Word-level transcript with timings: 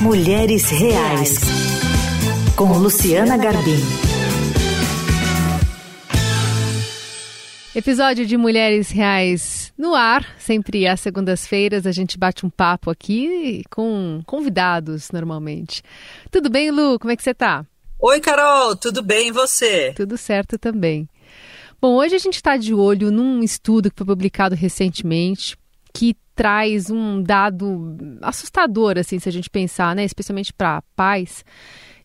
Mulheres 0.00 0.70
Reais, 0.70 1.40
com 2.54 2.78
Luciana 2.78 3.36
Garbim. 3.36 3.80
Episódio 7.74 8.24
de 8.24 8.36
Mulheres 8.36 8.90
Reais 8.90 9.72
no 9.76 9.96
ar. 9.96 10.24
Sempre 10.38 10.86
às 10.86 11.00
segundas-feiras 11.00 11.84
a 11.84 11.90
gente 11.90 12.16
bate 12.16 12.46
um 12.46 12.50
papo 12.50 12.90
aqui 12.90 13.64
com 13.70 14.22
convidados 14.24 15.10
normalmente. 15.10 15.82
Tudo 16.30 16.48
bem, 16.48 16.70
Lu? 16.70 16.96
Como 17.00 17.10
é 17.10 17.16
que 17.16 17.22
você 17.22 17.34
tá? 17.34 17.66
Oi, 17.98 18.20
Carol, 18.20 18.76
tudo 18.76 19.02
bem 19.02 19.28
e 19.28 19.32
você? 19.32 19.92
Tudo 19.96 20.16
certo 20.16 20.56
também. 20.56 21.08
Bom, 21.80 21.96
hoje 21.96 22.14
a 22.14 22.20
gente 22.20 22.36
está 22.36 22.56
de 22.56 22.72
olho 22.72 23.10
num 23.10 23.42
estudo 23.42 23.90
que 23.90 23.96
foi 23.96 24.06
publicado 24.06 24.54
recentemente 24.54 25.56
que 25.92 26.16
traz 26.34 26.88
um 26.88 27.20
dado 27.22 27.96
assustador, 28.22 28.96
assim, 28.96 29.18
se 29.18 29.28
a 29.28 29.32
gente 29.32 29.50
pensar, 29.50 29.94
né, 29.96 30.04
especialmente 30.04 30.52
para 30.52 30.82
pais, 30.94 31.44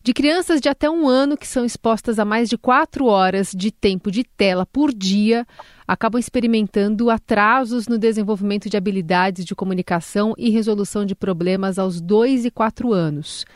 de 0.02 0.12
crianças 0.12 0.60
de 0.60 0.68
até 0.68 0.90
um 0.90 1.08
ano 1.08 1.36
que 1.36 1.46
são 1.46 1.64
expostas 1.64 2.18
a 2.18 2.24
mais 2.24 2.48
de 2.48 2.58
quatro 2.58 3.06
horas 3.06 3.52
de 3.56 3.70
tempo 3.70 4.10
de 4.10 4.22
tela 4.22 4.66
por 4.66 4.92
dia, 4.92 5.46
acabam 5.88 6.18
experimentando 6.18 7.08
atrasos 7.08 7.88
no 7.88 7.96
desenvolvimento 7.96 8.68
de 8.68 8.76
habilidades 8.76 9.46
de 9.46 9.54
comunicação 9.54 10.34
e 10.36 10.50
resolução 10.50 11.06
de 11.06 11.14
problemas 11.14 11.78
aos 11.78 12.00
dois 12.00 12.44
e 12.44 12.50
quatro 12.50 12.92
anos. 12.92 13.46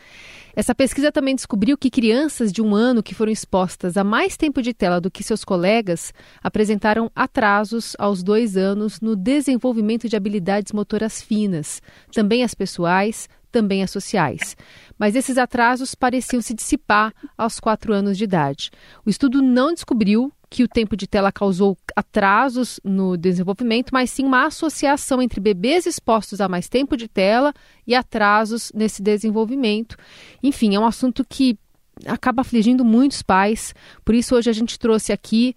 Essa 0.58 0.74
pesquisa 0.74 1.12
também 1.12 1.36
descobriu 1.36 1.78
que 1.78 1.88
crianças 1.88 2.50
de 2.50 2.60
um 2.60 2.74
ano 2.74 3.00
que 3.00 3.14
foram 3.14 3.30
expostas 3.30 3.96
a 3.96 4.02
mais 4.02 4.36
tempo 4.36 4.60
de 4.60 4.74
tela 4.74 5.00
do 5.00 5.08
que 5.08 5.22
seus 5.22 5.44
colegas 5.44 6.12
apresentaram 6.42 7.08
atrasos 7.14 7.94
aos 7.96 8.24
dois 8.24 8.56
anos 8.56 9.00
no 9.00 9.14
desenvolvimento 9.14 10.08
de 10.08 10.16
habilidades 10.16 10.72
motoras 10.72 11.22
finas, 11.22 11.80
também 12.12 12.42
as 12.42 12.54
pessoais, 12.54 13.28
também 13.52 13.84
as 13.84 13.92
sociais. 13.92 14.56
Mas 14.98 15.14
esses 15.14 15.38
atrasos 15.38 15.94
pareciam 15.94 16.42
se 16.42 16.54
dissipar 16.54 17.14
aos 17.36 17.60
quatro 17.60 17.92
anos 17.92 18.18
de 18.18 18.24
idade. 18.24 18.72
O 19.06 19.10
estudo 19.10 19.40
não 19.40 19.72
descobriu 19.72 20.32
que 20.50 20.62
o 20.62 20.68
tempo 20.68 20.96
de 20.96 21.06
tela 21.06 21.30
causou 21.30 21.76
atrasos 21.94 22.80
no 22.82 23.16
desenvolvimento, 23.16 23.90
mas 23.92 24.10
sim 24.10 24.24
uma 24.24 24.46
associação 24.46 25.20
entre 25.20 25.40
bebês 25.40 25.86
expostos 25.86 26.40
a 26.40 26.48
mais 26.48 26.68
tempo 26.68 26.96
de 26.96 27.06
tela 27.06 27.52
e 27.86 27.94
atrasos 27.94 28.72
nesse 28.74 29.02
desenvolvimento. 29.02 29.96
Enfim, 30.42 30.74
é 30.74 30.80
um 30.80 30.86
assunto 30.86 31.24
que 31.28 31.58
acaba 32.06 32.42
afligindo 32.42 32.84
muitos 32.84 33.22
pais. 33.22 33.74
Por 34.04 34.14
isso, 34.14 34.34
hoje 34.34 34.48
a 34.48 34.52
gente 34.52 34.78
trouxe 34.78 35.12
aqui 35.12 35.54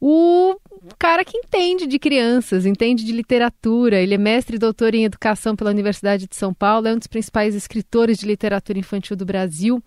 o 0.00 0.56
cara 0.98 1.24
que 1.24 1.38
entende 1.38 1.86
de 1.86 1.98
crianças, 1.98 2.66
entende 2.66 3.04
de 3.04 3.12
literatura. 3.12 4.00
Ele 4.00 4.14
é 4.14 4.18
mestre 4.18 4.56
e 4.56 4.58
doutor 4.58 4.94
em 4.94 5.04
educação 5.04 5.54
pela 5.56 5.70
Universidade 5.70 6.26
de 6.26 6.36
São 6.36 6.52
Paulo, 6.52 6.88
é 6.88 6.92
um 6.92 6.98
dos 6.98 7.06
principais 7.06 7.54
escritores 7.54 8.18
de 8.18 8.26
literatura 8.26 8.78
infantil 8.78 9.16
do 9.16 9.24
Brasil. 9.24 9.82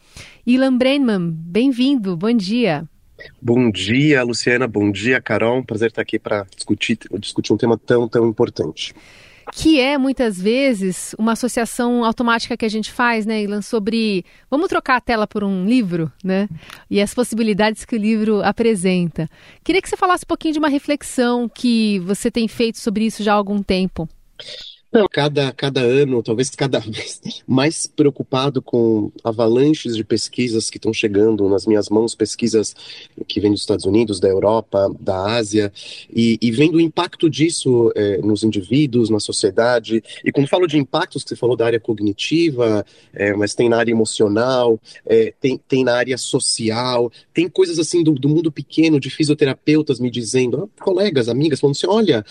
Ilan 0.46 0.78
Brenman, 0.78 1.32
bem-vindo, 1.32 2.16
bom 2.16 2.34
dia. 2.34 2.88
Bom 3.42 3.70
dia, 3.72 4.24
Luciana. 4.24 4.68
Bom 4.68 4.92
dia, 4.92 5.22
Carol. 5.22 5.64
Prazer 5.64 5.90
estar 5.90 6.02
aqui 6.02 6.20
para 6.20 6.46
discutir, 6.56 6.98
discutir 7.20 7.54
um 7.54 7.58
tema 7.58 7.78
tão, 7.78 8.08
tão 8.08 8.28
importante. 8.28 8.94
Que 9.52 9.80
é, 9.80 9.98
muitas 9.98 10.40
vezes, 10.40 11.16
uma 11.18 11.32
associação 11.32 12.06
automática 12.06 12.56
que 12.56 12.66
a 12.66 12.70
gente 12.70 12.92
faz, 12.92 13.26
né, 13.26 13.42
Ilan, 13.42 13.62
sobre 13.62 14.24
vamos 14.50 14.68
trocar 14.68 14.98
a 14.98 15.02
tela 15.02 15.26
por 15.26 15.44
um 15.44 15.66
livro, 15.66 16.12
né? 16.24 16.48
E 16.90 17.02
as 17.02 17.14
possibilidades 17.14 17.84
que 17.84 17.96
o 17.96 18.00
livro 18.00 18.44
apresenta. 18.44 19.28
Queria 19.64 19.82
que 19.82 19.90
você 19.90 19.98
falasse 19.98 20.24
um 20.24 20.28
pouquinho 20.28 20.54
de 20.54 20.60
uma 20.60 20.70
reflexão 20.70 21.50
que 21.50 22.00
você 22.00 22.30
tem 22.30 22.48
feito 22.48 22.78
sobre 22.78 23.06
isso 23.06 23.24
já 23.24 23.34
há 23.34 23.36
algum 23.36 23.64
tempo. 23.64 24.08
Não, 24.92 25.08
cada, 25.08 25.52
cada 25.52 25.82
ano, 25.82 26.24
talvez 26.24 26.50
cada 26.50 26.80
vez 26.82 27.22
mais 27.46 27.86
preocupado 27.86 28.60
com 28.60 29.12
avalanches 29.24 29.96
de 29.96 30.04
pesquisas 30.04 30.68
que 30.68 30.78
estão 30.78 30.92
chegando 30.92 31.48
nas 31.48 31.68
minhas 31.68 31.90
mãos, 31.90 32.16
pesquisas 32.16 32.76
que 33.28 33.40
vêm 33.40 33.52
dos 33.52 33.62
Estados 33.62 33.86
Unidos, 33.86 34.20
da 34.20 34.28
Europa, 34.28 34.92
da 35.00 35.36
Ásia, 35.36 35.72
e, 36.12 36.40
e 36.42 36.52
vendo 36.52 36.76
o 36.76 36.82
impacto 36.82 37.30
disso 37.30 37.92
é, 37.96 38.18
nos 38.18 38.44
indivíduos, 38.44 39.12
na 39.12 39.20
sociedade. 39.20 40.04
E 40.26 40.32
quando 40.32 40.48
falo 40.48 40.66
de 40.66 40.78
impactos, 40.78 41.24
você 41.24 41.36
falou 41.36 41.56
da 41.56 41.68
área 41.68 41.80
cognitiva, 41.80 42.84
é, 43.14 43.34
mas 43.36 43.54
tem 43.54 43.70
na 43.70 43.78
área 43.78 43.92
emocional, 43.92 44.80
é, 45.06 45.32
tem, 45.40 45.60
tem 45.68 45.84
na 45.84 45.94
área 45.94 46.18
social, 46.18 47.12
tem 47.32 47.48
coisas 47.48 47.78
assim 47.78 48.04
do, 48.04 48.14
do 48.14 48.28
mundo 48.28 48.52
pequeno, 48.52 49.00
de 49.00 49.12
fisioterapeutas 49.12 50.00
me 50.00 50.10
dizendo, 50.10 50.64
ah, 50.64 50.84
colegas, 50.84 51.30
amigas, 51.30 51.60
falando 51.60 51.76
assim: 51.76 51.88
olha, 51.88 52.26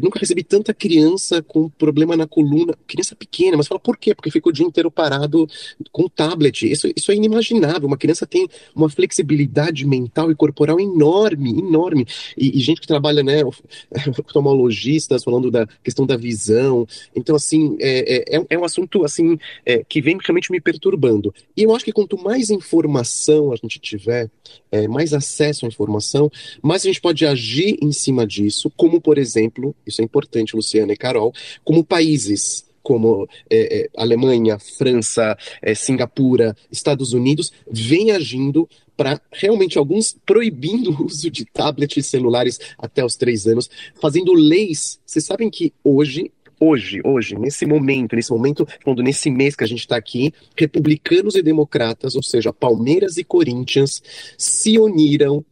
nunca 0.00 0.20
recebi 0.20 0.44
tanta 0.44 0.72
criança 0.72 1.42
com 1.42 1.63
um 1.64 1.70
problema 1.70 2.16
na 2.16 2.26
coluna, 2.26 2.74
criança 2.86 3.14
pequena, 3.14 3.56
mas 3.56 3.66
fala 3.66 3.80
por 3.80 3.96
quê? 3.96 4.14
Porque 4.14 4.30
ficou 4.30 4.50
o 4.50 4.52
dia 4.52 4.66
inteiro 4.66 4.90
parado 4.90 5.46
com 5.92 6.04
o 6.04 6.10
tablet. 6.10 6.70
Isso, 6.70 6.90
isso 6.94 7.10
é 7.10 7.14
inimaginável. 7.14 7.86
Uma 7.86 7.96
criança 7.96 8.26
tem 8.26 8.48
uma 8.74 8.88
flexibilidade 8.88 9.86
mental 9.86 10.30
e 10.30 10.34
corporal 10.34 10.80
enorme, 10.80 11.58
enorme. 11.58 12.06
E, 12.36 12.58
e 12.58 12.60
gente 12.60 12.80
que 12.80 12.86
trabalha, 12.86 13.22
né, 13.22 13.42
oftalmologistas 14.18 15.24
falando 15.24 15.50
da 15.50 15.66
questão 15.82 16.06
da 16.06 16.16
visão. 16.16 16.86
Então, 17.14 17.36
assim, 17.36 17.76
é, 17.80 18.36
é, 18.36 18.46
é 18.50 18.58
um 18.58 18.64
assunto 18.64 19.04
assim 19.04 19.38
é, 19.64 19.84
que 19.84 20.00
vem 20.00 20.18
realmente 20.22 20.50
me 20.50 20.60
perturbando. 20.60 21.34
E 21.56 21.62
eu 21.62 21.74
acho 21.74 21.84
que 21.84 21.92
quanto 21.92 22.18
mais 22.18 22.50
informação 22.50 23.52
a 23.52 23.56
gente 23.56 23.78
tiver, 23.78 24.30
é, 24.70 24.88
mais 24.88 25.12
acesso 25.12 25.64
à 25.64 25.68
informação, 25.68 26.30
mais 26.62 26.82
a 26.82 26.86
gente 26.86 27.00
pode 27.00 27.24
agir 27.26 27.78
em 27.82 27.92
cima 27.92 28.26
disso, 28.26 28.70
como, 28.76 29.00
por 29.00 29.18
exemplo, 29.18 29.74
isso 29.86 30.00
é 30.00 30.04
importante, 30.04 30.56
Luciana 30.56 30.92
e 30.92 30.96
Carol, 30.96 31.32
como 31.62 31.84
países 31.84 32.64
como 32.84 33.26
é, 33.48 33.80
é, 33.80 33.88
Alemanha, 33.96 34.58
França, 34.58 35.36
é, 35.62 35.74
Singapura, 35.74 36.54
Estados 36.70 37.14
Unidos, 37.14 37.50
vêm 37.68 38.10
agindo 38.10 38.68
para 38.94 39.20
realmente 39.32 39.78
alguns 39.78 40.14
proibindo 40.24 40.90
o 40.90 41.06
uso 41.06 41.30
de 41.30 41.46
tablets 41.46 41.96
e 41.96 42.08
celulares 42.08 42.60
até 42.78 43.02
os 43.02 43.16
três 43.16 43.46
anos, 43.46 43.70
fazendo 44.00 44.34
leis. 44.34 45.00
Vocês 45.04 45.24
sabem 45.24 45.50
que 45.50 45.72
hoje 45.82 46.30
hoje, 46.60 47.00
hoje, 47.04 47.36
nesse 47.36 47.66
momento, 47.66 48.14
nesse 48.14 48.30
momento, 48.30 48.66
quando 48.84 49.02
nesse 49.02 49.30
mês 49.30 49.56
que 49.56 49.64
a 49.64 49.66
gente 49.66 49.80
está 49.80 49.96
aqui, 49.96 50.32
republicanos 50.56 51.34
e 51.34 51.42
democratas, 51.42 52.14
ou 52.14 52.22
seja, 52.22 52.52
Palmeiras 52.52 53.16
e 53.16 53.24
Corinthians, 53.24 54.02
se 54.38 54.78
uniram 54.78 55.44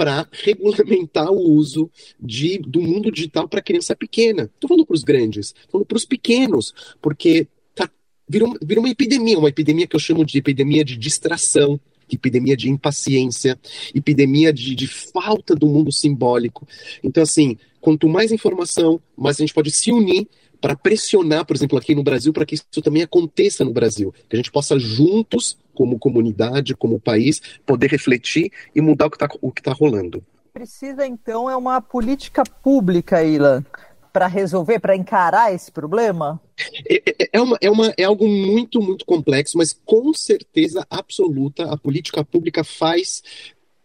para 0.00 0.26
regulamentar 0.32 1.30
o 1.30 1.50
uso 1.50 1.90
de, 2.18 2.56
do 2.56 2.80
mundo 2.80 3.12
digital 3.12 3.46
para 3.46 3.60
criança 3.60 3.94
pequena. 3.94 4.44
Estou 4.44 4.66
falando 4.66 4.86
para 4.86 4.94
os 4.94 5.04
grandes, 5.04 5.48
estou 5.48 5.72
falando 5.72 5.86
para 5.86 5.98
os 5.98 6.06
pequenos, 6.06 6.72
porque 7.02 7.46
tá, 7.74 7.86
virou, 8.26 8.56
virou 8.62 8.82
uma 8.82 8.90
epidemia, 8.90 9.38
uma 9.38 9.50
epidemia 9.50 9.86
que 9.86 9.94
eu 9.94 10.00
chamo 10.00 10.24
de 10.24 10.38
epidemia 10.38 10.82
de 10.82 10.96
distração, 10.96 11.78
epidemia 12.10 12.56
de 12.56 12.70
impaciência, 12.70 13.60
epidemia 13.94 14.54
de, 14.54 14.74
de 14.74 14.86
falta 14.86 15.54
do 15.54 15.66
mundo 15.66 15.92
simbólico. 15.92 16.66
Então, 17.04 17.22
assim, 17.22 17.58
quanto 17.78 18.08
mais 18.08 18.32
informação, 18.32 19.02
mais 19.14 19.36
a 19.36 19.40
gente 19.40 19.52
pode 19.52 19.70
se 19.70 19.92
unir 19.92 20.26
para 20.62 20.74
pressionar, 20.74 21.44
por 21.44 21.54
exemplo, 21.54 21.76
aqui 21.76 21.94
no 21.94 22.02
Brasil, 22.02 22.32
para 22.32 22.46
que 22.46 22.54
isso 22.54 22.64
também 22.82 23.02
aconteça 23.02 23.66
no 23.66 23.72
Brasil, 23.74 24.14
que 24.30 24.34
a 24.34 24.38
gente 24.38 24.50
possa 24.50 24.78
juntos, 24.78 25.58
como 25.80 25.98
comunidade, 25.98 26.76
como 26.76 27.00
país, 27.00 27.40
poder 27.64 27.90
refletir 27.90 28.52
e 28.74 28.82
mudar 28.82 29.06
o 29.06 29.10
que 29.10 29.16
está 29.16 29.26
tá 29.62 29.72
rolando. 29.72 30.22
Precisa 30.52 31.06
então 31.06 31.48
é 31.48 31.56
uma 31.56 31.80
política 31.80 32.42
pública, 32.42 33.24
Ilan, 33.24 33.64
para 34.12 34.26
resolver, 34.26 34.78
para 34.78 34.94
encarar 34.94 35.54
esse 35.54 35.72
problema? 35.72 36.38
É, 36.86 36.96
é, 36.96 37.28
é, 37.32 37.40
uma, 37.40 37.58
é, 37.62 37.70
uma, 37.70 37.94
é 37.96 38.04
algo 38.04 38.28
muito, 38.28 38.82
muito 38.82 39.06
complexo, 39.06 39.56
mas 39.56 39.72
com 39.72 40.12
certeza 40.12 40.86
absoluta 40.90 41.72
a 41.72 41.78
política 41.78 42.22
pública 42.22 42.62
faz 42.62 43.22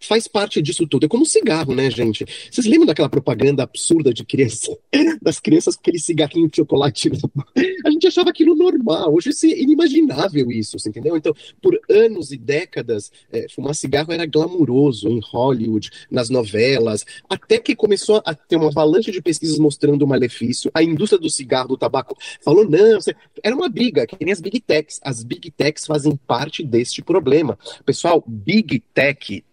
faz 0.06 0.28
parte 0.28 0.62
disso 0.62 0.88
tudo. 0.88 1.06
É 1.06 1.10
como 1.10 1.24
um 1.24 1.26
cigarro, 1.26 1.74
né, 1.74 1.90
gente? 1.90 2.26
Vocês 2.52 2.66
lembram 2.66 2.88
daquela 2.88 3.10
propaganda 3.10 3.64
absurda 3.64 4.14
de 4.14 4.24
criança, 4.24 4.76
das 5.22 5.40
crianças 5.40 5.76
com 5.76 5.82
aquele 5.82 6.00
cigarrinho 6.00 6.50
de 6.50 6.58
chocolate? 6.58 7.12
A 7.86 7.90
gente 7.90 8.08
achava 8.08 8.30
aquilo 8.30 8.56
normal. 8.56 9.14
Hoje 9.14 9.30
é 9.30 9.62
inimaginável 9.62 10.52
isso, 10.52 10.78
você 10.80 10.90
entendeu? 10.90 11.16
Então, 11.16 11.34
por 11.62 11.80
anos 11.90 12.32
e 12.32 12.38
décadas, 12.38 13.12
é, 13.32 13.48
fumar 13.50 13.76
cigarro 13.76 14.12
era 14.12 14.26
glamuroso 14.26 15.08
em 15.08 15.20
Hollywood, 15.24 15.90
nas 16.10 16.30
novelas, 16.30 17.06
até 17.30 17.58
que 17.58 17.76
começou 17.76 18.22
a 18.26 18.34
ter 18.34 18.56
uma 18.56 18.68
avalanche 18.68 19.12
de 19.12 19.22
pesquisas 19.22 19.60
mostrando 19.60 20.04
o 20.04 20.08
malefício. 20.08 20.72
A 20.74 20.84
indústria 20.84 21.20
do 21.20 21.30
cigarro, 21.30 21.70
do 21.70 21.78
tabaco, 21.78 22.18
falou: 22.42 22.68
não, 22.70 23.00
era 23.44 23.56
uma 23.56 23.70
briga, 23.70 24.06
que 24.06 24.24
nem 24.24 24.34
as 24.34 24.42
big 24.42 24.60
techs. 24.60 25.00
As 25.04 25.24
big 25.24 25.52
techs 25.52 25.86
fazem 25.86 26.16
parte 26.16 26.64
deste 26.64 27.02
problema. 27.02 27.58
Pessoal, 27.86 28.24
big 28.26 28.80
tech 28.94 29.44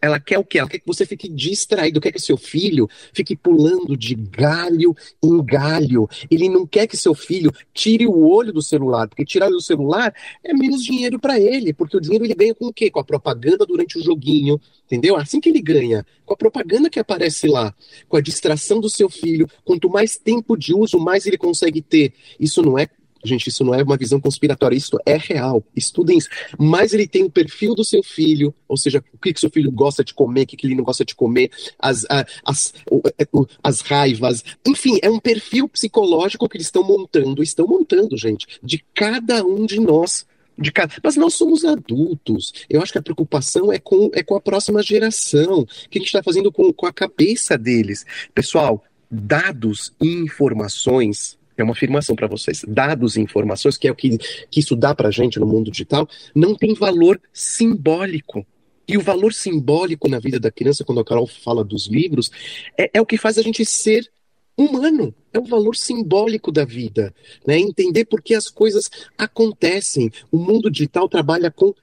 ela 0.00 0.20
quer 0.20 0.38
o 0.38 0.44
quê? 0.44 0.58
Ela 0.58 0.68
quer 0.68 0.78
que 0.78 0.86
você 0.86 1.06
fique 1.06 1.28
distraído, 1.28 2.00
quer 2.00 2.12
que 2.12 2.20
seu 2.20 2.36
filho 2.36 2.88
fique 3.12 3.34
pulando 3.34 3.96
de 3.96 4.14
galho 4.14 4.94
em 5.22 5.42
galho. 5.42 6.08
Ele 6.30 6.48
não 6.48 6.66
quer 6.66 6.86
que 6.86 6.96
seu 6.96 7.14
filho 7.14 7.52
tire 7.72 8.06
o 8.06 8.28
olho 8.28 8.52
do 8.52 8.62
celular, 8.62 9.08
porque 9.08 9.24
tirar 9.24 9.48
do 9.48 9.60
celular 9.60 10.14
é 10.44 10.52
menos 10.52 10.84
dinheiro 10.84 11.18
para 11.18 11.38
ele, 11.40 11.72
porque 11.72 11.96
o 11.96 12.00
dinheiro 12.00 12.24
ele 12.24 12.34
ganha 12.34 12.54
com 12.54 12.66
o 12.66 12.72
quê? 12.72 12.90
Com 12.90 13.00
a 13.00 13.04
propaganda 13.04 13.64
durante 13.64 13.98
o 13.98 14.02
joguinho, 14.02 14.60
entendeu? 14.86 15.16
Assim 15.16 15.40
que 15.40 15.48
ele 15.48 15.60
ganha, 15.60 16.04
com 16.24 16.34
a 16.34 16.36
propaganda 16.36 16.90
que 16.90 17.00
aparece 17.00 17.48
lá, 17.48 17.74
com 18.08 18.16
a 18.16 18.20
distração 18.20 18.80
do 18.80 18.88
seu 18.88 19.08
filho. 19.08 19.48
Quanto 19.64 19.88
mais 19.88 20.16
tempo 20.16 20.56
de 20.56 20.74
uso, 20.74 20.98
mais 20.98 21.26
ele 21.26 21.38
consegue 21.38 21.80
ter. 21.80 22.12
Isso 22.38 22.62
não 22.62 22.78
é 22.78 22.86
Gente, 23.24 23.48
isso 23.48 23.64
não 23.64 23.74
é 23.74 23.82
uma 23.82 23.96
visão 23.96 24.20
conspiratória, 24.20 24.76
isso 24.76 24.98
é 25.04 25.16
real. 25.16 25.62
Estudem 25.74 26.18
isso. 26.18 26.28
Mas 26.58 26.92
ele 26.92 27.06
tem 27.06 27.24
o 27.24 27.30
perfil 27.30 27.74
do 27.74 27.84
seu 27.84 28.02
filho, 28.02 28.54
ou 28.68 28.76
seja, 28.76 29.02
o 29.12 29.18
que, 29.18 29.32
que 29.32 29.40
seu 29.40 29.50
filho 29.50 29.70
gosta 29.70 30.04
de 30.04 30.14
comer, 30.14 30.42
o 30.42 30.46
que, 30.46 30.56
que 30.56 30.66
ele 30.66 30.74
não 30.74 30.84
gosta 30.84 31.04
de 31.04 31.14
comer, 31.14 31.50
as, 31.78 32.06
as, 32.44 32.74
é, 33.18 33.26
as 33.62 33.80
raivas. 33.80 34.44
Enfim, 34.66 34.98
é 35.02 35.10
um 35.10 35.18
perfil 35.18 35.68
psicológico 35.68 36.48
que 36.48 36.56
eles 36.56 36.66
estão 36.66 36.82
montando, 36.82 37.42
estão 37.42 37.66
montando, 37.66 38.16
gente, 38.16 38.46
de 38.62 38.84
cada 38.94 39.44
um 39.44 39.66
de 39.66 39.80
nós. 39.80 40.26
De 40.56 40.72
cada... 40.72 40.92
Mas 41.02 41.16
nós 41.16 41.34
somos 41.34 41.64
adultos. 41.64 42.52
Eu 42.68 42.82
acho 42.82 42.92
que 42.92 42.98
a 42.98 43.02
preocupação 43.02 43.72
é 43.72 43.78
com, 43.78 44.10
é 44.12 44.22
com 44.22 44.34
a 44.34 44.40
próxima 44.40 44.82
geração. 44.82 45.60
O 45.60 45.66
que 45.88 45.98
a 45.98 46.00
gente 46.00 46.08
está 46.08 46.22
fazendo 46.22 46.50
com, 46.50 46.72
com 46.72 46.86
a 46.86 46.92
cabeça 46.92 47.56
deles? 47.56 48.04
Pessoal, 48.34 48.82
dados 49.10 49.92
e 50.00 50.08
informações 50.08 51.38
é 51.60 51.64
uma 51.64 51.72
afirmação 51.72 52.14
para 52.14 52.26
vocês. 52.26 52.64
Dados 52.66 53.16
e 53.16 53.20
informações, 53.20 53.76
que 53.76 53.88
é 53.88 53.90
o 53.90 53.94
que, 53.94 54.16
que 54.50 54.60
isso 54.60 54.76
dá 54.76 54.94
para 54.94 55.08
a 55.08 55.10
gente 55.10 55.38
no 55.38 55.46
mundo 55.46 55.70
digital, 55.70 56.08
não 56.34 56.54
tem 56.54 56.74
valor 56.74 57.20
simbólico. 57.32 58.46
E 58.86 58.96
o 58.96 59.02
valor 59.02 59.34
simbólico 59.34 60.08
na 60.08 60.18
vida 60.18 60.40
da 60.40 60.50
criança, 60.50 60.84
quando 60.84 61.00
a 61.00 61.04
Carol 61.04 61.26
fala 61.26 61.62
dos 61.62 61.86
livros, 61.86 62.30
é, 62.76 62.90
é 62.94 63.00
o 63.00 63.06
que 63.06 63.18
faz 63.18 63.36
a 63.36 63.42
gente 63.42 63.64
ser 63.64 64.10
humano. 64.56 65.14
É 65.32 65.38
o 65.38 65.44
valor 65.44 65.76
simbólico 65.76 66.50
da 66.50 66.64
vida. 66.64 67.14
Né? 67.46 67.58
Entender 67.58 68.06
por 68.06 68.22
que 68.22 68.34
as 68.34 68.48
coisas 68.48 68.90
acontecem. 69.16 70.10
O 70.32 70.38
mundo 70.38 70.70
digital 70.70 71.08
trabalha 71.08 71.50
com 71.50 71.74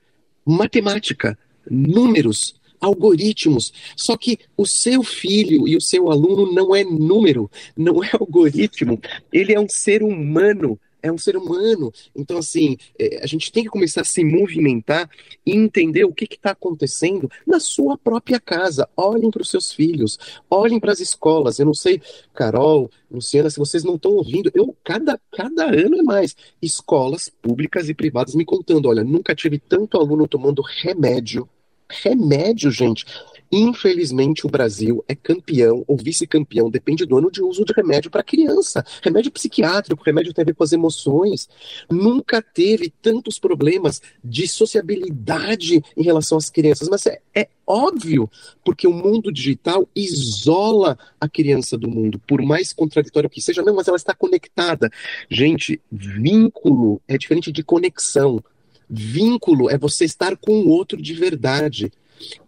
matemática, 0.45 1.37
números, 1.69 2.55
algoritmos. 2.79 3.73
Só 3.95 4.17
que 4.17 4.39
o 4.57 4.65
seu 4.65 5.03
filho 5.03 5.67
e 5.67 5.75
o 5.75 5.81
seu 5.81 6.09
aluno 6.09 6.51
não 6.51 6.75
é 6.75 6.83
número, 6.83 7.49
não 7.75 8.03
é 8.03 8.09
algoritmo. 8.13 8.99
Ele 9.31 9.53
é 9.53 9.59
um 9.59 9.69
ser 9.69 10.03
humano 10.03 10.79
é 11.05 11.11
um 11.11 11.17
ser 11.17 11.37
humano. 11.37 11.93
Então, 12.15 12.39
assim, 12.39 12.77
é, 12.97 13.23
a 13.23 13.27
gente 13.27 13.51
tem 13.51 13.63
que 13.63 13.69
começar 13.69 14.01
a 14.01 14.05
se 14.05 14.23
movimentar 14.23 15.09
e 15.45 15.51
entender 15.51 16.03
o 16.03 16.13
que 16.13 16.25
está 16.25 16.51
acontecendo 16.51 17.29
na 17.45 17.59
sua 17.59 17.97
própria 17.97 18.39
casa. 18.39 18.89
Olhem 18.97 19.29
para 19.29 19.43
os 19.43 19.49
seus 19.49 19.71
filhos, 19.71 20.17
olhem 20.49 20.79
para 20.79 20.91
as 20.91 20.99
escolas. 20.99 21.59
Eu 21.59 21.67
não 21.67 21.73
sei, 21.73 22.01
Carol, 22.33 22.89
Luciana, 23.09 23.49
se 23.49 23.59
vocês 23.59 23.83
não 23.83 23.95
estão 23.95 24.11
ouvindo, 24.13 24.51
eu 24.55 24.75
cada, 24.83 25.19
cada 25.31 25.65
ano 25.65 25.99
é 25.99 26.03
mais. 26.03 26.35
Escolas 26.61 27.29
públicas 27.29 27.87
e 27.87 27.93
privadas 27.93 28.33
me 28.33 28.43
contando: 28.43 28.89
olha, 28.89 29.03
nunca 29.03 29.35
tive 29.35 29.59
tanto 29.59 29.97
aluno 29.97 30.27
tomando 30.27 30.63
remédio 30.63 31.47
Remédio, 31.89 32.71
gente. 32.71 33.05
Infelizmente, 33.51 34.45
o 34.45 34.49
Brasil 34.49 35.03
é 35.07 35.15
campeão 35.15 35.83
ou 35.87 35.95
vice-campeão, 35.95 36.69
depende 36.69 37.05
do 37.05 37.17
ano 37.17 37.31
de 37.31 37.41
uso 37.41 37.63
de 37.63 37.73
remédio 37.73 38.09
para 38.09 38.23
criança. 38.23 38.83
Remédio 39.01 39.31
psiquiátrico, 39.31 40.03
remédio 40.03 40.33
tem 40.33 40.41
a 40.41 40.45
ver 40.45 40.55
com 40.55 40.63
as 40.63 40.73
emoções. 40.73 41.47
Nunca 41.89 42.41
teve 42.41 42.91
tantos 43.01 43.39
problemas 43.39 44.01
de 44.23 44.47
sociabilidade 44.47 45.81
em 45.95 46.03
relação 46.03 46.37
às 46.37 46.49
crianças, 46.49 46.89
mas 46.89 47.05
é, 47.05 47.21
é 47.33 47.47
óbvio, 47.65 48.29
porque 48.63 48.87
o 48.87 48.93
mundo 48.93 49.31
digital 49.31 49.87
isola 49.95 50.97
a 51.19 51.29
criança 51.29 51.77
do 51.77 51.89
mundo, 51.89 52.19
por 52.27 52.41
mais 52.41 52.73
contraditório 52.73 53.29
que 53.29 53.41
seja, 53.41 53.61
não, 53.61 53.75
mas 53.75 53.87
ela 53.87 53.97
está 53.97 54.13
conectada. 54.13 54.89
Gente, 55.29 55.79
vínculo 55.91 57.01
é 57.07 57.17
diferente 57.17 57.51
de 57.51 57.63
conexão. 57.63 58.43
Vínculo 58.89 59.69
é 59.69 59.77
você 59.77 60.05
estar 60.05 60.35
com 60.37 60.61
o 60.61 60.69
outro 60.69 61.01
de 61.01 61.13
verdade. 61.13 61.91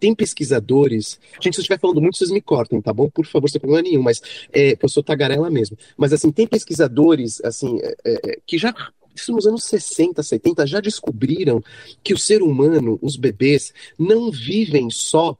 Tem 0.00 0.14
pesquisadores. 0.14 1.18
Gente, 1.40 1.54
se 1.54 1.60
eu 1.60 1.62
estiver 1.62 1.78
falando 1.78 2.00
muito, 2.00 2.16
vocês 2.16 2.30
me 2.30 2.40
cortem, 2.40 2.80
tá 2.80 2.92
bom? 2.92 3.08
Por 3.10 3.26
favor, 3.26 3.48
sem 3.48 3.60
problema 3.60 3.82
nenhum, 3.82 4.02
mas 4.02 4.20
é, 4.52 4.76
eu 4.80 4.88
sou 4.88 5.02
tagarela 5.02 5.50
mesmo. 5.50 5.76
Mas 5.96 6.12
assim, 6.12 6.30
tem 6.30 6.46
pesquisadores 6.46 7.40
assim 7.44 7.78
é, 7.82 7.94
é, 8.04 8.38
que 8.46 8.56
já 8.56 8.74
isso 9.14 9.32
nos 9.32 9.46
anos 9.46 9.64
60, 9.64 10.22
70, 10.22 10.66
já 10.66 10.80
descobriram 10.80 11.62
que 12.04 12.14
o 12.14 12.18
ser 12.18 12.40
humano, 12.40 12.98
os 13.02 13.16
bebês, 13.16 13.72
não 13.98 14.30
vivem 14.30 14.88
só 14.90 15.36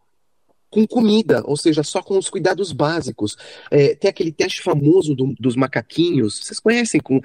com 0.70 0.86
comida, 0.86 1.42
ou 1.44 1.56
seja, 1.56 1.82
só 1.82 2.02
com 2.02 2.18
os 2.18 2.28
cuidados 2.28 2.72
básicos. 2.72 3.36
É, 3.70 3.94
tem 3.94 4.08
aquele 4.08 4.32
teste 4.32 4.62
famoso 4.62 5.14
do, 5.14 5.34
dos 5.38 5.56
macaquinhos, 5.56 6.38
vocês 6.38 6.60
conhecem, 6.60 7.00
com, 7.00 7.20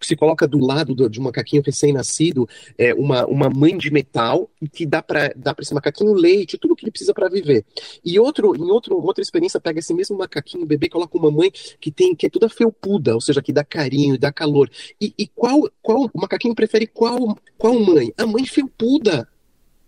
que 0.00 0.06
se 0.06 0.16
coloca 0.16 0.46
do 0.46 0.58
lado 0.58 0.94
do, 0.94 1.08
de 1.08 1.20
um 1.20 1.24
macaquinho 1.24 1.62
recém-nascido 1.62 2.48
é, 2.78 2.94
uma, 2.94 3.26
uma 3.26 3.50
mãe 3.50 3.76
de 3.76 3.90
metal 3.90 4.50
que 4.72 4.86
dá 4.86 5.02
para 5.02 5.32
dá 5.36 5.54
esse 5.58 5.74
macaquinho 5.74 6.12
leite, 6.12 6.58
tudo 6.58 6.74
que 6.74 6.84
ele 6.84 6.90
precisa 6.90 7.12
para 7.12 7.28
viver. 7.28 7.64
E 8.04 8.18
outro, 8.18 8.54
em 8.56 8.70
outro, 8.70 8.96
outra 8.96 9.22
experiência, 9.22 9.60
pega 9.60 9.80
esse 9.80 9.92
mesmo 9.92 10.16
macaquinho, 10.16 10.66
bebê, 10.66 10.88
coloca 10.88 11.18
uma 11.18 11.30
mãe 11.30 11.50
que 11.80 11.90
tem 11.90 12.14
que 12.14 12.26
é 12.26 12.30
toda 12.30 12.48
felpuda, 12.48 13.14
ou 13.14 13.20
seja, 13.20 13.42
que 13.42 13.52
dá 13.52 13.64
carinho, 13.64 14.18
dá 14.18 14.32
calor. 14.32 14.70
E, 15.00 15.12
e 15.18 15.26
qual, 15.26 15.68
qual 15.82 16.10
o 16.12 16.20
macaquinho 16.20 16.54
prefere 16.54 16.86
qual, 16.86 17.36
qual 17.58 17.78
mãe? 17.78 18.12
A 18.16 18.26
mãe 18.26 18.44
felpuda 18.44 19.28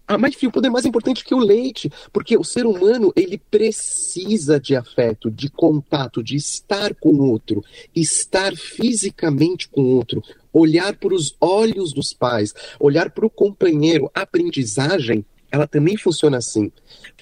a 0.08 0.16
mais 0.16 0.34
fio 0.34 0.50
poder 0.50 0.68
é 0.68 0.70
mais 0.70 0.86
importante 0.86 1.22
que 1.22 1.34
o 1.34 1.38
leite, 1.38 1.92
porque 2.10 2.36
o 2.36 2.42
ser 2.42 2.64
humano 2.64 3.12
ele 3.14 3.36
precisa 3.36 4.58
de 4.58 4.74
afeto, 4.74 5.30
de 5.30 5.50
contato, 5.50 6.22
de 6.22 6.34
estar 6.34 6.94
com 6.94 7.10
o 7.10 7.30
outro, 7.30 7.62
estar 7.94 8.56
fisicamente 8.56 9.68
com 9.68 9.82
o 9.82 9.96
outro, 9.96 10.22
olhar 10.50 10.96
para 10.96 11.14
os 11.14 11.36
olhos 11.38 11.92
dos 11.92 12.14
pais, 12.14 12.54
olhar 12.80 13.10
para 13.10 13.26
o 13.26 13.30
companheiro. 13.30 14.10
A 14.14 14.22
aprendizagem, 14.22 15.24
ela 15.52 15.66
também 15.66 15.98
funciona 15.98 16.38
assim. 16.38 16.72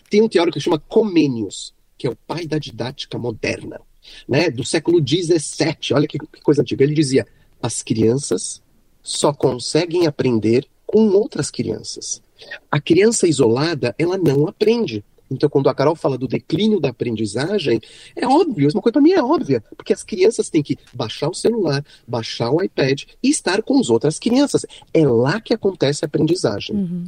Tem 0.09 0.23
um 0.23 0.29
teórico 0.29 0.57
que 0.57 0.65
chama 0.65 0.79
Comênios, 0.79 1.75
que 1.99 2.07
é 2.07 2.11
o 2.11 2.17
pai 2.17 2.47
da 2.47 2.59
didática 2.59 3.19
moderna, 3.19 3.81
né, 4.29 4.49
do 4.49 4.65
século 4.65 5.01
XVII. 5.05 5.93
Olha 5.93 6.07
que, 6.07 6.19
que 6.19 6.41
coisa 6.41 6.63
antiga. 6.63 6.85
Ele 6.85 6.95
dizia: 6.95 7.27
as 7.61 7.83
crianças 7.83 8.63
só 9.03 9.33
conseguem 9.33 10.07
aprender 10.07 10.67
com 10.87 11.09
outras 11.09 11.51
crianças. 11.51 12.23
A 12.71 12.81
criança 12.81 13.27
isolada, 13.27 13.95
ela 13.99 14.19
não 14.19 14.47
aprende. 14.47 15.05
Então, 15.31 15.49
quando 15.49 15.69
a 15.69 15.75
Carol 15.75 15.97
fala 15.97 16.17
do 16.17 16.29
declínio 16.29 16.81
da 16.81 16.91
aprendizagem, 16.91 17.81
é 18.15 18.27
óbvio, 18.27 18.69
uma 18.73 18.83
coisa 18.83 18.93
para 18.93 19.03
mim 19.03 19.13
é 19.13 19.23
óbvia, 19.23 19.63
porque 19.77 19.93
as 19.93 20.03
crianças 20.03 20.49
têm 20.49 20.63
que 20.63 20.77
baixar 20.95 21.29
o 21.29 21.35
celular, 21.35 21.85
baixar 22.07 22.51
o 22.51 22.63
iPad 22.63 23.03
e 23.23 23.29
estar 23.29 23.63
com 23.63 23.79
as 23.79 23.91
outras 23.91 24.19
crianças. 24.19 24.65
É 24.93 25.07
lá 25.07 25.41
que 25.41 25.55
acontece 25.55 26.05
a 26.05 26.07
aprendizagem. 26.07 26.77
Uhum. 26.77 27.05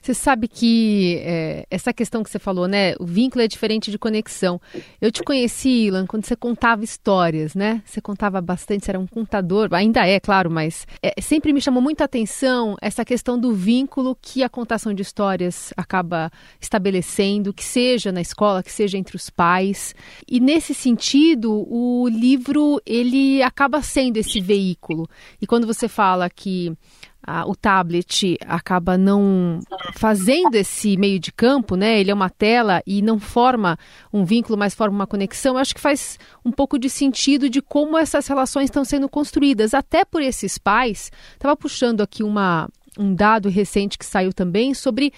Você 0.00 0.14
sabe 0.14 0.48
que 0.48 1.18
é, 1.20 1.66
essa 1.70 1.92
questão 1.92 2.22
que 2.22 2.30
você 2.30 2.38
falou, 2.38 2.66
né? 2.66 2.94
O 2.98 3.04
vínculo 3.04 3.42
é 3.42 3.48
diferente 3.48 3.90
de 3.90 3.98
conexão. 3.98 4.58
Eu 5.00 5.12
te 5.12 5.22
conheci, 5.22 5.86
Ilan, 5.86 6.06
quando 6.06 6.24
você 6.24 6.34
contava 6.34 6.82
histórias, 6.82 7.54
né? 7.54 7.82
Você 7.84 8.00
contava 8.00 8.40
bastante, 8.40 8.84
você 8.84 8.92
era 8.92 8.98
um 8.98 9.06
contador, 9.06 9.68
ainda 9.72 10.06
é, 10.06 10.18
claro, 10.18 10.50
mas 10.50 10.86
é, 11.02 11.20
sempre 11.20 11.52
me 11.52 11.60
chamou 11.60 11.82
muito 11.82 12.00
a 12.00 12.06
atenção 12.06 12.76
essa 12.80 13.04
questão 13.04 13.38
do 13.38 13.52
vínculo 13.52 14.16
que 14.20 14.42
a 14.42 14.48
contação 14.48 14.94
de 14.94 15.02
histórias 15.02 15.74
acaba 15.76 16.32
estabelecendo, 16.58 17.49
que 17.52 17.64
seja 17.64 18.12
na 18.12 18.20
escola, 18.20 18.62
que 18.62 18.72
seja 18.72 18.98
entre 18.98 19.16
os 19.16 19.30
pais. 19.30 19.94
E 20.28 20.40
nesse 20.40 20.74
sentido, 20.74 21.66
o 21.68 22.08
livro 22.08 22.80
ele 22.84 23.42
acaba 23.42 23.82
sendo 23.82 24.16
esse 24.16 24.40
veículo. 24.40 25.08
E 25.40 25.46
quando 25.46 25.66
você 25.66 25.88
fala 25.88 26.28
que 26.28 26.72
a, 27.22 27.46
o 27.46 27.54
tablet 27.54 28.38
acaba 28.46 28.96
não 28.96 29.60
fazendo 29.94 30.54
esse 30.54 30.96
meio 30.96 31.18
de 31.18 31.30
campo, 31.30 31.76
né? 31.76 32.00
Ele 32.00 32.10
é 32.10 32.14
uma 32.14 32.30
tela 32.30 32.82
e 32.86 33.02
não 33.02 33.18
forma 33.18 33.78
um 34.12 34.24
vínculo, 34.24 34.58
mas 34.58 34.74
forma 34.74 34.94
uma 34.94 35.06
conexão. 35.06 35.54
Eu 35.54 35.60
acho 35.60 35.74
que 35.74 35.80
faz 35.80 36.18
um 36.44 36.50
pouco 36.50 36.78
de 36.78 36.88
sentido 36.88 37.50
de 37.50 37.60
como 37.60 37.98
essas 37.98 38.26
relações 38.26 38.64
estão 38.64 38.84
sendo 38.84 39.08
construídas, 39.08 39.74
até 39.74 40.04
por 40.04 40.22
esses 40.22 40.56
pais. 40.56 41.12
Estava 41.34 41.56
puxando 41.56 42.00
aqui 42.00 42.22
uma, 42.22 42.68
um 42.98 43.14
dado 43.14 43.48
recente 43.48 43.98
que 43.98 44.06
saiu 44.06 44.32
também 44.32 44.74
sobre 44.74 45.12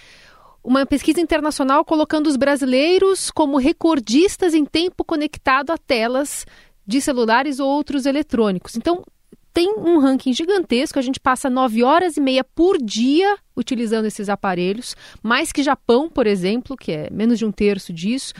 uma 0.62 0.87
pesquisa 0.87 1.21
internacional 1.21 1.85
colocando 1.85 2.28
os 2.28 2.37
brasileiros 2.37 3.31
como 3.31 3.59
recordistas 3.59 4.54
em 4.54 4.64
tempo 4.64 5.04
conectado 5.04 5.71
a 5.71 5.78
telas 5.78 6.47
de 6.87 7.00
celulares 7.00 7.59
ou 7.59 7.69
outros 7.69 8.07
eletrônicos. 8.07 8.76
Então, 8.76 9.04
tem 9.52 9.75
um 9.76 9.99
ranking 9.99 10.33
gigantesco. 10.33 10.99
A 10.99 11.02
gente 11.02 11.21
passa 11.21 11.50
nove 11.50 11.83
horas 11.83 12.16
e 12.16 12.21
meia 12.21 12.42
por 12.42 12.78
dia 12.78 13.37
utilizando 13.57 14.07
esses 14.07 14.28
aparelhos, 14.28 14.97
mais 15.23 15.52
que 15.52 15.62
Japão, 15.62 16.09
por 16.09 16.26
exemplo, 16.26 16.76
que 16.76 16.92
é 16.92 17.11
menos 17.11 17.38
de 17.38 17.45
um 17.45 17.52
terço 17.52 17.92
disso. 17.92 18.33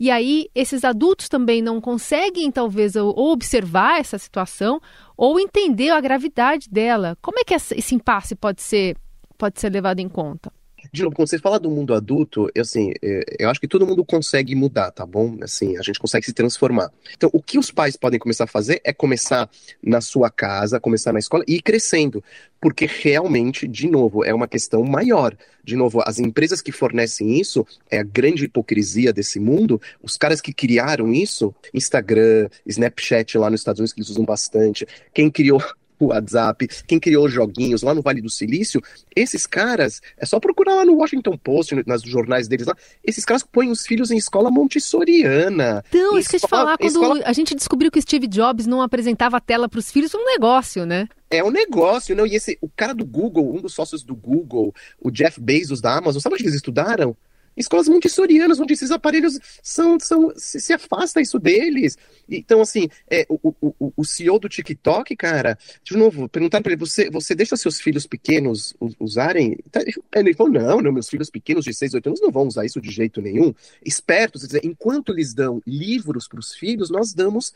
E 0.00 0.10
aí, 0.10 0.48
esses 0.54 0.84
adultos 0.84 1.28
também 1.28 1.62
não 1.62 1.80
conseguem, 1.80 2.50
talvez, 2.50 2.96
ou 2.96 3.16
observar 3.16 4.00
essa 4.00 4.18
situação 4.18 4.80
ou 5.16 5.38
entender 5.38 5.90
a 5.90 6.00
gravidade 6.00 6.68
dela. 6.68 7.16
Como 7.20 7.38
é 7.38 7.44
que 7.44 7.54
esse 7.54 7.94
impasse 7.94 8.34
pode 8.34 8.62
ser, 8.62 8.96
pode 9.38 9.60
ser 9.60 9.70
levado 9.70 10.00
em 10.00 10.08
conta? 10.08 10.52
De 10.94 11.02
novo, 11.02 11.16
quando 11.16 11.28
você 11.28 11.40
fala 11.40 11.58
do 11.58 11.68
mundo 11.68 11.92
adulto, 11.92 12.48
eu, 12.54 12.62
assim, 12.62 12.92
é, 13.02 13.24
eu 13.40 13.50
acho 13.50 13.60
que 13.60 13.66
todo 13.66 13.84
mundo 13.84 14.04
consegue 14.04 14.54
mudar, 14.54 14.92
tá 14.92 15.04
bom? 15.04 15.36
Assim, 15.42 15.76
a 15.76 15.82
gente 15.82 15.98
consegue 15.98 16.24
se 16.24 16.32
transformar. 16.32 16.88
Então, 17.16 17.28
o 17.32 17.42
que 17.42 17.58
os 17.58 17.72
pais 17.72 17.96
podem 17.96 18.20
começar 18.20 18.44
a 18.44 18.46
fazer 18.46 18.80
é 18.84 18.92
começar 18.92 19.50
na 19.82 20.00
sua 20.00 20.30
casa, 20.30 20.78
começar 20.78 21.12
na 21.12 21.18
escola 21.18 21.42
e 21.48 21.56
ir 21.56 21.62
crescendo. 21.62 22.22
Porque 22.60 22.86
realmente, 22.86 23.66
de 23.66 23.88
novo, 23.88 24.24
é 24.24 24.32
uma 24.32 24.46
questão 24.46 24.84
maior. 24.84 25.36
De 25.64 25.74
novo, 25.74 26.00
as 26.06 26.20
empresas 26.20 26.62
que 26.62 26.70
fornecem 26.70 27.40
isso, 27.40 27.66
é 27.90 27.98
a 27.98 28.04
grande 28.04 28.44
hipocrisia 28.44 29.12
desse 29.12 29.40
mundo. 29.40 29.82
Os 30.00 30.16
caras 30.16 30.40
que 30.40 30.54
criaram 30.54 31.12
isso, 31.12 31.52
Instagram, 31.74 32.48
Snapchat 32.64 33.36
lá 33.36 33.50
nos 33.50 33.62
Estados 33.62 33.80
Unidos, 33.80 33.92
que 33.92 33.98
eles 33.98 34.10
usam 34.10 34.24
bastante. 34.24 34.86
Quem 35.12 35.28
criou 35.28 35.60
WhatsApp, 36.00 36.68
quem 36.86 36.98
criou 36.98 37.28
joguinhos 37.28 37.82
lá 37.82 37.94
no 37.94 38.02
Vale 38.02 38.20
do 38.20 38.30
Silício, 38.30 38.82
esses 39.14 39.46
caras, 39.46 40.00
é 40.16 40.26
só 40.26 40.40
procurar 40.40 40.74
lá 40.74 40.84
no 40.84 40.96
Washington 40.96 41.36
Post, 41.36 41.74
nas 41.86 42.02
jornais 42.02 42.48
deles 42.48 42.66
lá, 42.66 42.76
esses 43.02 43.24
caras 43.24 43.42
põem 43.42 43.70
os 43.70 43.86
filhos 43.86 44.10
em 44.10 44.16
escola 44.16 44.50
montessoriana. 44.50 45.84
Então, 45.88 46.18
isso 46.18 46.30
que 46.30 46.36
eu 46.36 46.40
te 46.40 46.48
falar, 46.48 46.76
quando 46.78 46.90
escola... 46.90 47.22
a 47.24 47.32
gente 47.32 47.54
descobriu 47.54 47.90
que 47.90 47.98
o 47.98 48.02
Steve 48.02 48.26
Jobs 48.26 48.66
não 48.66 48.82
apresentava 48.82 49.36
a 49.36 49.40
tela 49.40 49.68
para 49.68 49.78
os 49.78 49.90
filhos, 49.90 50.14
um 50.14 50.24
negócio, 50.24 50.84
né? 50.84 51.08
É 51.30 51.42
um 51.42 51.50
negócio, 51.50 52.14
não? 52.14 52.26
E 52.26 52.34
esse, 52.34 52.58
o 52.60 52.68
cara 52.68 52.94
do 52.94 53.04
Google, 53.04 53.54
um 53.54 53.60
dos 53.60 53.74
sócios 53.74 54.02
do 54.02 54.14
Google, 54.14 54.74
o 55.00 55.10
Jeff 55.10 55.40
Bezos 55.40 55.80
da 55.80 55.96
Amazon, 55.96 56.20
sabe 56.20 56.34
onde 56.34 56.44
eles 56.44 56.54
estudaram? 56.54 57.16
Escolas 57.56 57.88
montessorianas, 57.88 58.60
onde 58.60 58.72
esses 58.72 58.90
aparelhos 58.90 59.38
são, 59.62 59.98
são 60.00 60.32
se, 60.36 60.60
se 60.60 60.72
afasta 60.72 61.20
isso 61.20 61.38
deles. 61.38 61.96
Então, 62.28 62.60
assim, 62.60 62.88
é, 63.10 63.26
o, 63.28 63.54
o, 63.60 63.92
o 63.96 64.04
CEO 64.04 64.38
do 64.38 64.48
TikTok, 64.48 65.14
cara, 65.16 65.58
de 65.82 65.96
novo, 65.96 66.28
perguntaram 66.28 66.62
para 66.62 66.72
ele, 66.72 66.80
você, 66.80 67.10
você 67.10 67.34
deixa 67.34 67.56
seus 67.56 67.80
filhos 67.80 68.06
pequenos 68.06 68.74
usarem? 68.98 69.56
Tá, 69.70 69.80
ele 70.14 70.34
falou, 70.34 70.52
não, 70.52 70.80
não, 70.80 70.92
meus 70.92 71.08
filhos 71.08 71.30
pequenos 71.30 71.64
de 71.64 71.74
6, 71.74 71.94
8 71.94 72.06
anos 72.08 72.20
não 72.20 72.30
vão 72.30 72.46
usar 72.46 72.64
isso 72.64 72.80
de 72.80 72.90
jeito 72.90 73.20
nenhum. 73.20 73.54
Espertos, 73.84 74.42
dizer, 74.42 74.64
enquanto 74.64 75.12
eles 75.12 75.34
dão 75.34 75.62
livros 75.66 76.28
para 76.28 76.40
os 76.40 76.54
filhos, 76.54 76.90
nós 76.90 77.12
damos 77.12 77.52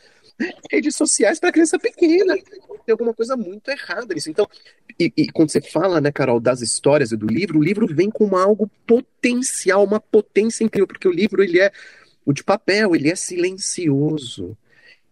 redes 0.70 0.94
sociais 0.96 1.40
para 1.40 1.52
criança 1.52 1.78
pequena. 1.78 2.36
Tem 2.86 2.92
alguma 2.92 3.12
coisa 3.12 3.36
muito 3.36 3.68
errada 3.70 4.14
nisso. 4.14 4.30
Então, 4.30 4.48
e, 4.98 5.12
e, 5.16 5.28
quando 5.28 5.50
você 5.50 5.60
fala, 5.60 6.00
né, 6.00 6.10
Carol, 6.10 6.40
das 6.40 6.60
histórias 6.60 7.12
e 7.12 7.16
do 7.16 7.26
livro, 7.26 7.58
o 7.58 7.62
livro 7.62 7.86
vem 7.86 8.10
com 8.10 8.36
algo 8.36 8.70
potencial, 8.86 9.86
uma 9.88 10.00
potência 10.00 10.64
incrível, 10.64 10.86
porque 10.86 11.08
o 11.08 11.12
livro, 11.12 11.42
ele 11.42 11.60
é 11.60 11.72
o 12.24 12.32
de 12.32 12.44
papel, 12.44 12.94
ele 12.94 13.10
é 13.10 13.14
silencioso. 13.14 14.56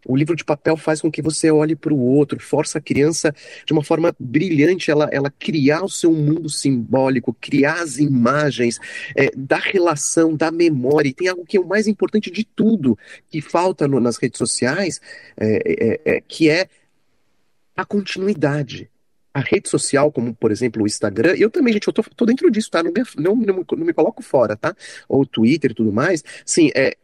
O 0.09 0.17
livro 0.17 0.37
de 0.37 0.45
papel 0.45 0.77
faz 0.77 1.01
com 1.01 1.11
que 1.11 1.21
você 1.21 1.51
olhe 1.51 1.75
para 1.75 1.93
o 1.93 1.99
outro, 1.99 2.39
força 2.39 2.79
a 2.79 2.81
criança 2.81 3.35
de 3.67 3.73
uma 3.73 3.83
forma 3.83 4.15
brilhante, 4.21 4.91
ela, 4.91 5.09
ela 5.11 5.31
criar 5.31 5.83
o 5.83 5.89
seu 5.89 6.13
mundo 6.13 6.49
simbólico, 6.49 7.37
criar 7.41 7.83
as 7.83 7.99
imagens 7.99 8.79
é, 9.17 9.31
da 9.37 9.57
relação, 9.57 10.37
da 10.37 10.53
memória. 10.53 11.09
E 11.09 11.15
tem 11.15 11.27
algo 11.27 11.45
que 11.45 11.57
é 11.57 11.61
o 11.61 11.67
mais 11.67 11.89
importante 11.89 12.31
de 12.31 12.45
tudo, 12.45 12.97
que 13.29 13.41
falta 13.41 13.89
no, 13.89 13.99
nas 13.99 14.17
redes 14.17 14.39
sociais, 14.39 15.01
é, 15.37 16.01
é, 16.07 16.17
é 16.17 16.21
que 16.21 16.49
é 16.49 16.69
a 17.77 17.85
continuidade 17.85 18.89
a 19.37 19.41
rede 19.41 19.69
social, 19.69 20.11
como 20.11 20.35
por 20.35 20.51
exemplo 20.51 20.83
o 20.83 20.87
Instagram, 20.87 21.35
eu 21.37 21.51
também, 21.51 21.75
gente, 21.75 21.87
eu 21.87 21.93
tô, 21.93 22.03
tô 22.03 22.25
dentro 22.25 22.51
disso, 22.51 22.71
tá? 22.71 22.83
Não 22.83 22.91
me, 22.91 23.05
não, 23.19 23.65
não, 23.77 23.85
me 23.85 23.93
coloco 23.93 24.23
fora, 24.23 24.57
tá? 24.57 24.75
Ou 25.07 25.21
o 25.21 25.27
Twitter 25.27 25.73
e 25.73 25.75
tudo 25.75 25.93
mais. 25.93 26.25
Sim, 26.47 26.71
é, 26.75 26.97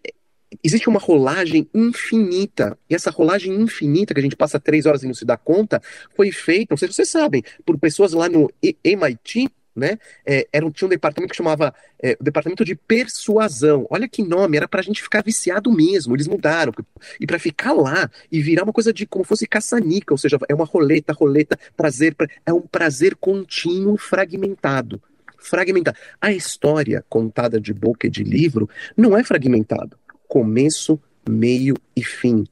existe 0.64 0.88
uma 0.88 0.98
rolagem 0.98 1.68
infinita. 1.74 2.78
E 2.88 2.94
essa 2.94 3.10
rolagem 3.10 3.54
infinita, 3.60 4.14
que 4.14 4.20
a 4.20 4.22
gente 4.22 4.34
passa 4.34 4.58
três 4.58 4.86
horas 4.86 5.02
e 5.02 5.06
não 5.06 5.12
se 5.12 5.26
dá 5.26 5.36
conta, 5.36 5.82
foi 6.16 6.32
feita, 6.32 6.68
não 6.70 6.78
sei 6.78 6.88
se 6.88 6.94
vocês 6.94 7.10
sabem, 7.10 7.42
por 7.66 7.78
pessoas 7.78 8.14
lá 8.14 8.30
no 8.30 8.50
MIT, 8.82 9.50
né? 9.74 9.98
É, 10.24 10.46
era, 10.52 10.70
tinha 10.70 10.86
um 10.86 10.90
departamento 10.90 11.30
que 11.30 11.36
chamava 11.36 11.74
é, 12.00 12.16
o 12.20 12.22
Departamento 12.22 12.64
de 12.64 12.74
Persuasão. 12.74 13.86
Olha 13.90 14.08
que 14.08 14.22
nome, 14.22 14.56
era 14.56 14.68
pra 14.68 14.82
gente 14.82 15.02
ficar 15.02 15.22
viciado 15.22 15.72
mesmo. 15.72 16.14
Eles 16.14 16.28
mudaram. 16.28 16.72
E 17.18 17.26
para 17.26 17.38
ficar 17.38 17.72
lá 17.72 18.10
e 18.30 18.40
virar 18.42 18.64
uma 18.64 18.72
coisa 18.72 18.92
de 18.92 19.06
como 19.06 19.24
fosse 19.24 19.46
caçanica, 19.46 20.12
ou 20.12 20.18
seja, 20.18 20.38
é 20.48 20.54
uma 20.54 20.64
roleta, 20.64 21.12
roleta, 21.12 21.58
prazer, 21.76 22.14
é 22.44 22.52
um 22.52 22.62
prazer 22.62 23.16
contínuo 23.16 23.96
fragmentado. 23.96 25.02
Fragmentado. 25.38 25.98
A 26.20 26.32
história 26.32 27.04
contada 27.08 27.60
de 27.60 27.72
boca 27.72 28.06
e 28.06 28.10
de 28.10 28.22
livro 28.22 28.68
não 28.96 29.16
é 29.16 29.24
fragmentado. 29.24 29.98
Começo, 30.28 31.00
meio 31.28 31.76
e 31.96 32.04
fim. 32.04 32.46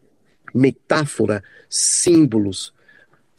Metáfora, 0.53 1.43
símbolos, 1.69 2.75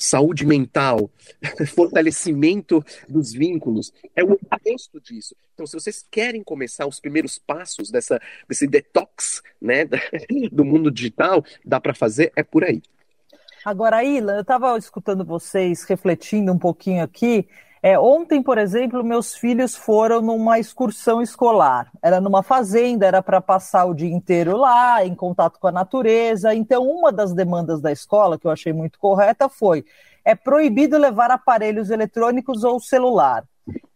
saúde 0.01 0.45
mental, 0.45 1.09
fortalecimento 1.73 2.83
dos 3.07 3.31
vínculos. 3.31 3.93
É 4.15 4.23
o 4.23 4.33
oposto 4.33 4.99
disso. 4.99 5.35
Então, 5.53 5.65
se 5.65 5.73
vocês 5.73 6.05
querem 6.09 6.43
começar 6.43 6.87
os 6.87 6.99
primeiros 6.99 7.37
passos 7.37 7.91
dessa, 7.91 8.19
desse 8.47 8.67
detox 8.67 9.41
né, 9.61 9.85
do 10.51 10.65
mundo 10.65 10.89
digital, 10.89 11.43
dá 11.63 11.79
para 11.79 11.93
fazer, 11.93 12.31
é 12.35 12.43
por 12.43 12.63
aí. 12.63 12.81
Agora, 13.63 14.03
Ilan, 14.03 14.35
eu 14.35 14.41
estava 14.41 14.75
escutando 14.77 15.23
vocês, 15.23 15.83
refletindo 15.83 16.51
um 16.51 16.57
pouquinho 16.57 17.03
aqui, 17.03 17.47
é, 17.83 17.97
ontem, 17.97 18.43
por 18.43 18.59
exemplo, 18.59 19.03
meus 19.03 19.33
filhos 19.33 19.75
foram 19.75 20.21
numa 20.21 20.59
excursão 20.59 21.21
escolar. 21.21 21.91
Era 22.01 22.21
numa 22.21 22.43
fazenda, 22.43 23.07
era 23.07 23.23
para 23.23 23.41
passar 23.41 23.85
o 23.85 23.93
dia 23.95 24.13
inteiro 24.13 24.55
lá, 24.55 25.03
em 25.03 25.15
contato 25.15 25.59
com 25.59 25.67
a 25.67 25.71
natureza. 25.71 26.53
Então, 26.53 26.87
uma 26.87 27.11
das 27.11 27.33
demandas 27.33 27.81
da 27.81 27.91
escola, 27.91 28.37
que 28.37 28.45
eu 28.45 28.51
achei 28.51 28.71
muito 28.71 28.99
correta, 28.99 29.49
foi: 29.49 29.83
é 30.23 30.35
proibido 30.35 30.95
levar 30.97 31.31
aparelhos 31.31 31.89
eletrônicos 31.89 32.63
ou 32.63 32.79
celular. 32.79 33.43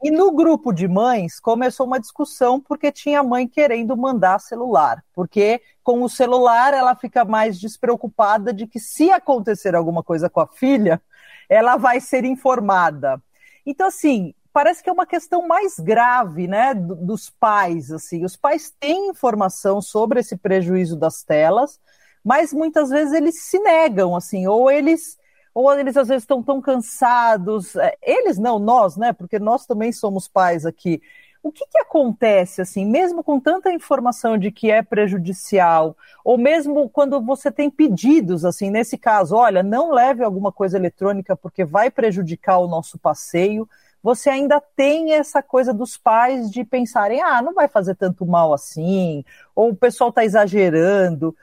E 0.03 0.09
no 0.09 0.31
grupo 0.31 0.71
de 0.71 0.87
mães 0.87 1.39
começou 1.39 1.85
uma 1.85 1.99
discussão 1.99 2.59
porque 2.59 2.91
tinha 2.91 3.21
mãe 3.23 3.47
querendo 3.47 3.95
mandar 3.97 4.39
celular, 4.39 5.03
porque 5.13 5.61
com 5.83 6.01
o 6.03 6.09
celular 6.09 6.73
ela 6.73 6.95
fica 6.95 7.25
mais 7.25 7.59
despreocupada 7.59 8.53
de 8.53 8.67
que 8.67 8.79
se 8.79 9.11
acontecer 9.11 9.75
alguma 9.75 10.03
coisa 10.03 10.29
com 10.29 10.39
a 10.39 10.47
filha, 10.47 11.01
ela 11.49 11.77
vai 11.77 11.99
ser 11.99 12.25
informada. 12.25 13.21
Então, 13.65 13.87
assim, 13.87 14.33
parece 14.53 14.81
que 14.83 14.89
é 14.89 14.93
uma 14.93 15.05
questão 15.05 15.47
mais 15.47 15.79
grave, 15.79 16.47
né, 16.47 16.73
dos 16.73 17.29
pais, 17.29 17.91
assim. 17.91 18.23
Os 18.23 18.35
pais 18.35 18.73
têm 18.79 19.09
informação 19.09 19.81
sobre 19.81 20.19
esse 20.19 20.37
prejuízo 20.37 20.95
das 20.97 21.23
telas, 21.23 21.79
mas 22.23 22.53
muitas 22.53 22.89
vezes 22.89 23.13
eles 23.13 23.43
se 23.43 23.59
negam, 23.59 24.15
assim, 24.15 24.47
ou 24.47 24.69
eles 24.71 25.17
ou 25.53 25.73
eles 25.73 25.95
às 25.95 26.09
vezes 26.09 26.23
estão 26.23 26.43
tão 26.43 26.59
cansados, 26.61 27.77
é, 27.77 27.97
eles 28.03 28.37
não, 28.37 28.59
nós, 28.59 28.97
né, 28.97 29.13
porque 29.13 29.39
nós 29.39 29.65
também 29.65 29.89
somos 29.93 30.27
pais 30.27 30.65
aqui. 30.65 31.01
O 31.45 31.51
que, 31.51 31.63
que 31.67 31.77
acontece, 31.77 32.59
assim, 32.59 32.83
mesmo 32.83 33.23
com 33.23 33.39
tanta 33.39 33.71
informação 33.71 34.35
de 34.35 34.49
que 34.49 34.71
é 34.71 34.81
prejudicial, 34.81 35.95
ou 36.23 36.39
mesmo 36.39 36.89
quando 36.89 37.21
você 37.21 37.51
tem 37.51 37.69
pedidos, 37.69 38.43
assim, 38.43 38.71
nesse 38.71 38.97
caso, 38.97 39.35
olha, 39.35 39.61
não 39.61 39.91
leve 39.91 40.23
alguma 40.23 40.51
coisa 40.51 40.75
eletrônica 40.75 41.35
porque 41.35 41.63
vai 41.63 41.91
prejudicar 41.91 42.57
o 42.57 42.67
nosso 42.67 42.97
passeio, 42.97 43.69
você 44.01 44.31
ainda 44.31 44.59
tem 44.59 45.13
essa 45.13 45.43
coisa 45.43 45.71
dos 45.71 45.95
pais 45.95 46.49
de 46.49 46.63
pensarem, 46.63 47.21
ah, 47.21 47.43
não 47.43 47.53
vai 47.53 47.67
fazer 47.67 47.93
tanto 47.93 48.25
mal 48.25 48.51
assim, 48.51 49.23
ou 49.55 49.69
o 49.69 49.75
pessoal 49.75 50.09
está 50.09 50.25
exagerando. 50.25 51.37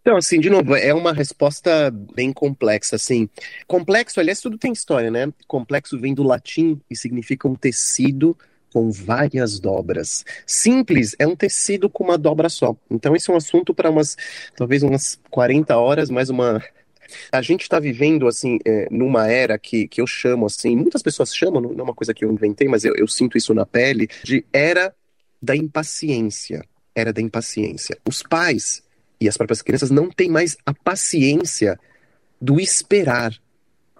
Então, 0.00 0.18
assim, 0.18 0.38
de 0.38 0.48
novo, 0.48 0.76
é 0.76 0.94
uma 0.94 1.12
resposta 1.12 1.90
bem 2.14 2.32
complexa, 2.32 2.94
assim. 2.94 3.28
Complexo, 3.66 4.20
aliás, 4.20 4.40
tudo 4.40 4.56
tem 4.56 4.72
história, 4.72 5.10
né? 5.10 5.32
Complexo 5.48 5.98
vem 5.98 6.14
do 6.14 6.22
latim 6.22 6.80
e 6.88 6.94
significa 6.94 7.48
um 7.48 7.56
tecido 7.56 8.36
com 8.72 8.90
várias 8.90 9.58
dobras. 9.58 10.24
Simples 10.46 11.14
é 11.18 11.26
um 11.26 11.36
tecido 11.36 11.88
com 11.88 12.04
uma 12.04 12.18
dobra 12.18 12.48
só. 12.48 12.76
Então 12.90 13.14
esse 13.14 13.30
é 13.30 13.32
um 13.32 13.36
assunto 13.36 13.74
para 13.74 13.90
umas, 13.90 14.16
talvez 14.56 14.82
umas 14.82 15.18
40 15.30 15.76
horas, 15.76 16.10
mais 16.10 16.30
uma 16.30 16.62
a 17.32 17.40
gente 17.40 17.62
está 17.62 17.80
vivendo 17.80 18.26
assim 18.26 18.58
é, 18.64 18.86
numa 18.90 19.28
era 19.28 19.58
que, 19.58 19.88
que 19.88 20.00
eu 20.00 20.06
chamo 20.06 20.46
assim, 20.46 20.76
muitas 20.76 21.02
pessoas 21.02 21.34
chamam, 21.34 21.60
não 21.60 21.70
é 21.78 21.82
uma 21.82 21.94
coisa 21.94 22.12
que 22.12 22.24
eu 22.24 22.30
inventei, 22.30 22.68
mas 22.68 22.84
eu, 22.84 22.94
eu 22.96 23.08
sinto 23.08 23.38
isso 23.38 23.54
na 23.54 23.64
pele, 23.64 24.08
de 24.22 24.44
era 24.52 24.94
da 25.40 25.56
impaciência. 25.56 26.64
Era 26.94 27.12
da 27.12 27.22
impaciência. 27.22 27.96
Os 28.06 28.22
pais 28.22 28.82
e 29.20 29.28
as 29.28 29.36
próprias 29.36 29.62
crianças 29.62 29.90
não 29.90 30.10
têm 30.10 30.28
mais 30.28 30.56
a 30.66 30.74
paciência 30.74 31.78
do 32.40 32.60
esperar, 32.60 33.32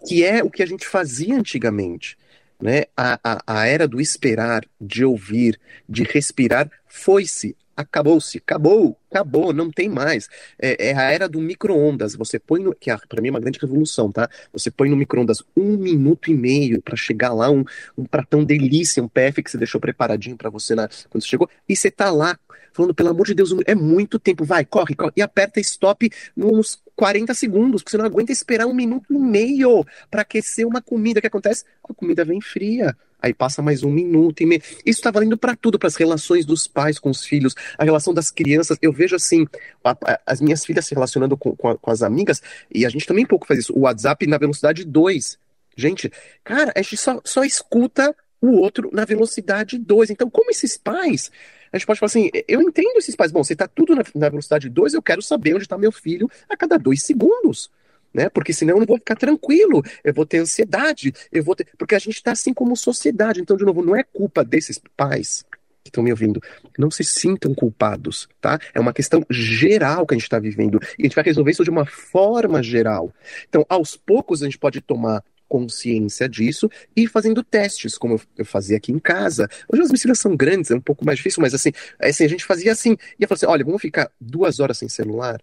que 0.07 0.25
é 0.25 0.43
o 0.43 0.51
que 0.51 0.63
a 0.63 0.67
gente 0.67 0.87
fazia 0.87 1.37
antigamente 1.37 2.17
né? 2.61 2.85
A, 2.97 3.19
a, 3.23 3.43
a 3.47 3.67
era 3.67 3.87
do 3.87 4.01
esperar, 4.01 4.65
de 4.81 5.05
ouvir, 5.05 5.59
de 5.89 6.03
respirar, 6.03 6.71
foi-se, 6.87 7.57
acabou-se, 7.77 8.39
acabou, 8.39 8.98
acabou, 9.11 9.53
não 9.53 9.71
tem 9.71 9.89
mais. 9.89 10.29
É, 10.59 10.91
é 10.91 10.97
a 10.97 11.11
era 11.11 11.29
do 11.29 11.41
micro-ondas. 11.41 12.15
Você 12.15 12.39
põe 12.39 12.63
no. 12.63 12.75
Que 12.75 12.91
é, 12.91 12.97
para 13.09 13.21
mim 13.21 13.29
é 13.29 13.31
uma 13.31 13.41
grande 13.41 13.59
revolução, 13.59 14.11
tá? 14.11 14.29
Você 14.53 14.71
põe 14.71 14.89
no 14.89 14.97
micro-ondas 14.97 15.43
um 15.57 15.77
minuto 15.77 16.31
e 16.31 16.35
meio 16.35 16.81
para 16.83 16.97
chegar 16.97 17.33
lá, 17.33 17.51
um, 17.51 17.65
um 17.97 18.05
pratão 18.05 18.45
delícia, 18.45 19.03
um 19.03 19.09
PF 19.09 19.43
que 19.43 19.51
você 19.51 19.59
deixou 19.59 19.81
preparadinho 19.81 20.37
para 20.37 20.51
você 20.51 20.75
na, 20.75 20.89
quando 21.09 21.23
você 21.23 21.29
chegou, 21.29 21.49
e 21.69 21.75
você 21.75 21.91
tá 21.91 22.11
lá 22.11 22.39
falando, 22.73 22.95
pelo 22.95 23.09
amor 23.09 23.27
de 23.27 23.35
Deus, 23.35 23.53
é 23.67 23.75
muito 23.75 24.21
tempo, 24.21 24.45
vai, 24.45 24.65
corre, 24.65 24.95
corre, 24.95 25.13
e 25.17 25.23
aperta 25.23 25.59
stop 25.59 26.09
nos 26.37 26.81
40 26.95 27.35
segundos, 27.35 27.83
porque 27.83 27.91
você 27.91 27.99
não 27.99 28.05
aguenta 28.05 28.31
esperar 28.31 28.67
um 28.67 28.75
minuto 28.75 29.13
e 29.13 29.19
meio 29.19 29.85
para 30.09 30.23
aquecer 30.23 30.67
uma 30.67 30.81
comida. 30.81 31.19
O 31.19 31.21
que 31.21 31.27
acontece? 31.27 31.65
A 31.89 31.95
comida 31.95 32.25
vem 32.25 32.41
fria. 32.41 32.97
Aí 33.21 33.35
passa 33.35 33.61
mais 33.61 33.83
um 33.83 33.91
minuto 33.91 34.43
e 34.43 34.47
meio. 34.47 34.63
Isso 34.87 35.01
está 35.01 35.11
valendo 35.11 35.37
para 35.37 35.57
tudo, 35.57 35.79
para 35.79 35.89
as 35.89 35.97
relações 35.97 36.47
dos 36.47 36.69
pais 36.69 37.01
com 37.01 37.11
os 37.11 37.25
filhos, 37.25 37.55
a 37.77 37.85
relação 37.85 38.15
das 38.15 38.31
crianças. 38.31 38.79
Eu 38.81 38.93
vejo 38.99 39.17
assim, 39.17 39.47
a, 39.83 39.91
a, 39.91 40.21
as 40.27 40.41
minhas 40.41 40.65
filhas 40.65 40.87
se 40.87 40.95
relacionando 40.95 41.37
com, 41.37 41.57
com, 41.57 41.77
com, 41.77 41.91
as 41.91 42.03
amigas, 42.03 42.43
e 42.73 42.85
a 42.85 42.89
gente 42.89 43.07
também 43.07 43.25
pouco 43.25 43.47
faz 43.47 43.61
isso. 43.61 43.73
O 43.73 43.81
WhatsApp 43.81 44.27
na 44.27 44.37
velocidade 44.37 44.85
2. 44.85 45.39
Gente, 45.77 46.13
cara, 46.43 46.73
a 46.75 46.83
gente 46.83 46.97
só, 46.97 47.21
só 47.25 47.45
escuta 47.45 48.15
o 48.41 48.57
outro 48.57 48.91
na 48.93 49.05
velocidade 49.05 49.79
2. 49.79 50.11
Então, 50.11 50.29
como 50.29 50.51
esses 50.51 50.77
pais 50.77 51.31
a 51.73 51.77
gente 51.77 51.87
pode 51.87 52.01
falar 52.01 52.09
assim: 52.09 52.31
eu 52.47 52.61
entendo 52.63 52.97
esses 52.97 53.15
pais. 53.15 53.31
Bom, 53.31 53.45
você 53.45 53.53
está 53.53 53.69
tudo 53.69 53.95
na, 53.95 54.03
na 54.15 54.29
velocidade 54.29 54.69
2, 54.69 54.95
eu 54.95 55.03
quero 55.03 55.23
saber 55.23 55.55
onde 55.55 55.65
está 55.65 55.79
meu 55.79 55.93
filho 55.93 56.29
a 56.49 56.57
cada 56.57 56.79
dois 56.79 57.03
segundos. 57.03 57.71
né? 58.13 58.29
Porque 58.29 58.53
senão 58.53 58.75
eu 58.75 58.81
não 58.81 58.87
vou 58.87 58.99
ficar 58.99 59.17
tranquilo, 59.17 59.83
eu 60.03 60.15
vou 60.15 60.27
ter 60.27 60.39
ansiedade, 60.39 61.13
eu 61.31 61.43
vou 61.45 61.55
ter. 61.55 61.67
Porque 61.77 61.95
a 61.95 61.99
gente 61.99 62.17
está 62.17 62.33
assim 62.33 62.55
como 62.55 62.77
sociedade. 62.77 63.41
Então, 63.41 63.57
de 63.57 63.65
novo, 63.65 63.85
não 63.85 63.95
é 63.95 64.03
culpa 64.03 64.45
desses 64.45 64.81
pais 64.97 65.45
que 65.89 65.91
estão 65.91 66.05
me 66.05 66.11
ouvindo. 66.11 66.41
Não 66.79 66.91
se 66.91 67.03
sintam 67.05 67.55
culpados, 67.55 68.29
tá? 68.41 68.59
É 68.75 68.81
uma 68.81 68.93
questão 68.93 69.25
geral 69.31 70.07
que 70.07 70.15
a 70.15 70.17
gente 70.17 70.25
está 70.25 70.39
vivendo. 70.39 70.79
E 70.99 71.03
a 71.03 71.05
gente 71.05 71.15
vai 71.15 71.25
resolver 71.25 71.51
isso 71.51 71.65
de 71.65 71.71
uma 71.71 71.87
forma 71.87 72.63
geral. 72.63 73.13
Então, 73.49 73.65
aos 73.69 73.97
poucos, 73.97 74.43
a 74.43 74.47
gente 74.47 74.59
pode 74.59 74.81
tomar 74.81 75.23
consciência 75.49 76.29
disso 76.29 76.71
e 76.95 77.07
fazendo 77.07 77.43
testes, 77.43 77.97
como 77.97 78.21
eu 78.37 78.45
fazia 78.45 78.77
aqui 78.77 78.93
em 78.93 78.99
casa. 78.99 79.49
Hoje 79.73 79.83
as 79.83 79.91
piscinas 79.91 80.19
são 80.19 80.37
grandes, 80.37 80.71
é 80.71 80.75
um 80.75 80.81
pouco 80.81 81.05
mais 81.05 81.17
difícil, 81.17 81.41
mas 81.41 81.55
assim, 81.55 81.73
assim 81.99 82.25
a 82.25 82.29
gente 82.29 82.45
fazia 82.45 82.71
assim, 82.71 82.97
ia 83.19 83.27
falar 83.27 83.37
assim, 83.37 83.47
olha, 83.47 83.65
vamos 83.65 83.81
ficar 83.81 84.13
duas 84.21 84.61
horas 84.61 84.77
sem 84.77 84.89
celular? 84.89 85.41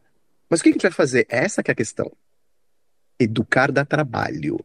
Mas 0.47 0.59
o 0.59 0.63
que 0.63 0.69
a 0.69 0.71
gente 0.73 0.83
vai 0.83 0.91
fazer? 0.91 1.25
Essa 1.27 1.63
que 1.63 1.71
é 1.71 1.73
a 1.73 1.75
questão. 1.75 2.11
Educar 3.19 3.71
dá 3.71 3.83
trabalho. 3.83 4.59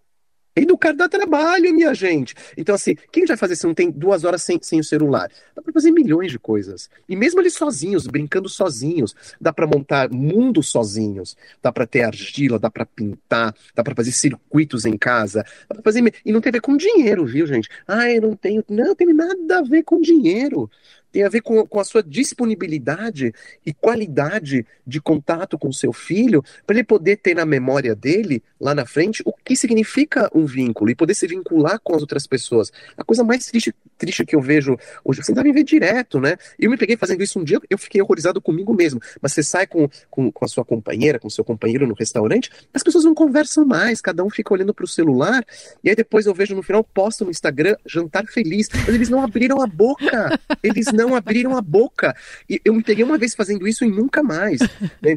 Educar 0.62 0.92
dá 0.92 1.08
trabalho, 1.08 1.72
minha 1.72 1.94
gente. 1.94 2.34
Então, 2.56 2.74
assim, 2.74 2.94
quem 3.10 3.24
vai 3.24 3.36
fazer 3.36 3.56
se 3.56 3.66
não 3.66 3.74
tem 3.74 3.90
duas 3.90 4.24
horas 4.24 4.42
sem, 4.42 4.58
sem 4.60 4.80
o 4.80 4.84
celular? 4.84 5.30
Dá 5.56 5.62
para 5.62 5.72
fazer 5.72 5.90
milhões 5.90 6.30
de 6.30 6.38
coisas. 6.38 6.90
E 7.08 7.16
mesmo 7.16 7.40
eles 7.40 7.54
sozinhos, 7.54 8.06
brincando 8.06 8.48
sozinhos, 8.48 9.14
dá 9.40 9.52
para 9.52 9.66
montar 9.66 10.10
mundos 10.10 10.68
sozinhos. 10.68 11.36
Dá 11.62 11.72
para 11.72 11.86
ter 11.86 12.02
argila, 12.02 12.58
dá 12.58 12.70
para 12.70 12.84
pintar, 12.84 13.54
dá 13.74 13.82
para 13.82 13.94
fazer 13.94 14.12
circuitos 14.12 14.84
em 14.84 14.98
casa. 14.98 15.44
Dá 15.68 15.74
pra 15.74 15.82
fazer... 15.82 16.14
E 16.24 16.32
não 16.32 16.40
tem 16.40 16.50
a 16.50 16.52
ver 16.52 16.60
com 16.60 16.76
dinheiro, 16.76 17.24
viu, 17.24 17.46
gente? 17.46 17.68
Ah, 17.88 18.10
eu 18.10 18.20
não 18.20 18.36
tenho. 18.36 18.62
Não, 18.68 18.94
tem 18.94 19.12
nada 19.14 19.58
a 19.58 19.62
ver 19.62 19.82
com 19.82 20.00
dinheiro 20.00 20.70
tem 21.12 21.22
a 21.22 21.28
ver 21.28 21.40
com, 21.40 21.66
com 21.66 21.80
a 21.80 21.84
sua 21.84 22.02
disponibilidade 22.02 23.32
e 23.64 23.72
qualidade 23.72 24.66
de 24.86 25.00
contato 25.00 25.58
com 25.58 25.68
o 25.68 25.74
seu 25.74 25.92
filho, 25.92 26.42
para 26.66 26.76
ele 26.76 26.84
poder 26.84 27.16
ter 27.16 27.34
na 27.34 27.44
memória 27.44 27.94
dele, 27.94 28.42
lá 28.60 28.74
na 28.74 28.86
frente, 28.86 29.22
o 29.24 29.32
que 29.32 29.56
significa 29.56 30.30
um 30.34 30.46
vínculo 30.46 30.90
e 30.90 30.94
poder 30.94 31.14
se 31.14 31.26
vincular 31.26 31.80
com 31.80 31.94
as 31.94 32.00
outras 32.00 32.26
pessoas. 32.26 32.72
A 32.96 33.04
coisa 33.04 33.24
mais 33.24 33.46
triste, 33.46 33.74
triste 34.00 34.24
que 34.24 34.34
eu 34.34 34.40
vejo 34.40 34.76
hoje, 35.04 35.22
você 35.22 35.32
deve 35.32 35.52
ver 35.52 35.62
direto, 35.62 36.18
né? 36.18 36.36
Eu 36.58 36.70
me 36.70 36.78
peguei 36.78 36.96
fazendo 36.96 37.22
isso 37.22 37.38
um 37.38 37.44
dia, 37.44 37.60
eu 37.68 37.76
fiquei 37.76 38.00
horrorizado 38.00 38.40
comigo 38.40 38.72
mesmo. 38.74 39.00
Mas 39.20 39.34
você 39.34 39.42
sai 39.42 39.66
com, 39.66 39.88
com, 40.10 40.32
com 40.32 40.44
a 40.44 40.48
sua 40.48 40.64
companheira, 40.64 41.18
com 41.18 41.28
o 41.28 41.30
seu 41.30 41.44
companheiro 41.44 41.86
no 41.86 41.94
restaurante, 41.94 42.50
as 42.72 42.82
pessoas 42.82 43.04
não 43.04 43.14
conversam 43.14 43.66
mais, 43.66 44.00
cada 44.00 44.24
um 44.24 44.30
fica 44.30 44.54
olhando 44.54 44.72
para 44.72 44.84
o 44.84 44.88
celular, 44.88 45.44
e 45.84 45.90
aí 45.90 45.94
depois 45.94 46.24
eu 46.26 46.34
vejo 46.34 46.54
no 46.54 46.62
final, 46.62 46.82
posto 46.82 47.24
no 47.24 47.30
Instagram, 47.30 47.76
jantar 47.86 48.24
feliz, 48.26 48.68
mas 48.72 48.88
eles 48.88 49.10
não 49.10 49.22
abriram 49.22 49.60
a 49.60 49.66
boca, 49.66 50.40
eles 50.62 50.86
não 50.92 51.14
abriram 51.14 51.56
a 51.56 51.60
boca. 51.60 52.14
E 52.48 52.60
eu 52.64 52.72
me 52.72 52.82
peguei 52.82 53.04
uma 53.04 53.18
vez 53.18 53.34
fazendo 53.34 53.68
isso 53.68 53.84
e 53.84 53.90
nunca 53.90 54.22
mais. 54.22 54.60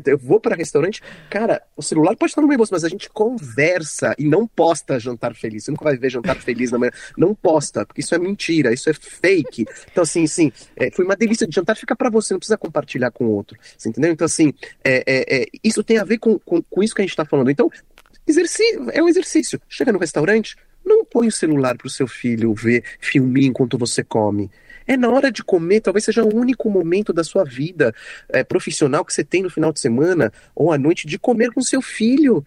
Eu 0.06 0.18
vou 0.18 0.40
para 0.40 0.56
restaurante, 0.56 1.02
cara, 1.30 1.62
o 1.78 1.82
celular 1.82 2.16
pode 2.16 2.32
estar 2.32 2.42
no 2.42 2.48
meu 2.48 2.58
bolso, 2.58 2.74
mas 2.74 2.84
a 2.84 2.90
gente 2.90 3.10
conversa 3.10 4.14
e 4.18 4.26
não 4.26 4.46
posta 4.46 5.00
jantar 5.00 5.34
feliz. 5.34 5.64
Você 5.64 5.72
nunca 5.72 5.86
vai 5.86 5.98
ver 5.98 6.10
jantar 6.10 6.36
feliz 6.36 6.72
na 6.72 6.78
manhã. 6.78 6.92
Não 7.18 7.34
posta, 7.34 7.86
porque 7.86 8.02
isso 8.02 8.14
é 8.14 8.18
mentira, 8.18 8.73
isso 8.74 8.90
é 8.90 8.94
fake. 8.94 9.66
Então, 9.92 10.04
assim, 10.04 10.26
sim, 10.28 10.52
é, 10.76 10.92
foi 10.92 11.06
uma 11.06 11.16
delícia 11.16 11.48
de 11.48 11.56
jantar, 11.56 11.76
fica 11.76 11.96
para 11.96 12.10
você, 12.10 12.34
não 12.34 12.40
precisa 12.40 12.58
compartilhar 12.58 13.12
com 13.12 13.26
outro. 13.26 13.58
Você 13.78 13.90
entendeu? 13.90 14.12
Então, 14.12 14.26
assim, 14.26 14.54
é, 14.84 15.04
é, 15.06 15.42
é 15.42 15.46
isso 15.64 15.84
tem 15.84 15.98
a 15.98 16.04
ver 16.04 16.18
com, 16.18 16.40
com, 16.40 16.62
com 16.62 16.84
isso 16.84 16.96
que 16.96 17.02
a 17.02 17.04
gente 17.04 17.12
está 17.12 17.26
falando. 17.26 17.50
Então, 17.50 17.70
exercício, 18.28 18.90
é 18.92 19.02
um 19.02 19.08
exercício. 19.08 19.60
Chega 19.68 19.92
no 19.92 20.00
restaurante, 20.00 20.56
não 20.86 21.06
põe 21.06 21.28
o 21.28 21.32
celular 21.32 21.78
para 21.78 21.88
o 21.88 21.90
seu 21.90 22.08
filho 22.08 22.54
ver 22.54 22.84
filminho 23.00 23.48
enquanto 23.48 23.78
você 23.78 24.04
come. 24.04 24.52
É 24.86 24.98
na 24.98 25.10
hora 25.10 25.32
de 25.32 25.44
comer, 25.44 25.80
talvez 25.80 26.04
seja 26.04 26.24
o 26.24 26.36
único 26.36 26.70
momento 26.70 27.14
da 27.14 27.24
sua 27.24 27.44
vida 27.46 27.94
é, 28.30 28.44
profissional 28.44 29.06
que 29.06 29.14
você 29.14 29.24
tem 29.24 29.42
no 29.42 29.50
final 29.50 29.72
de 29.72 29.80
semana 29.80 30.32
ou 30.54 30.72
à 30.72 30.78
noite 30.78 31.08
de 31.08 31.18
comer 31.18 31.52
com 31.52 31.62
seu 31.62 31.82
filho. 31.82 32.44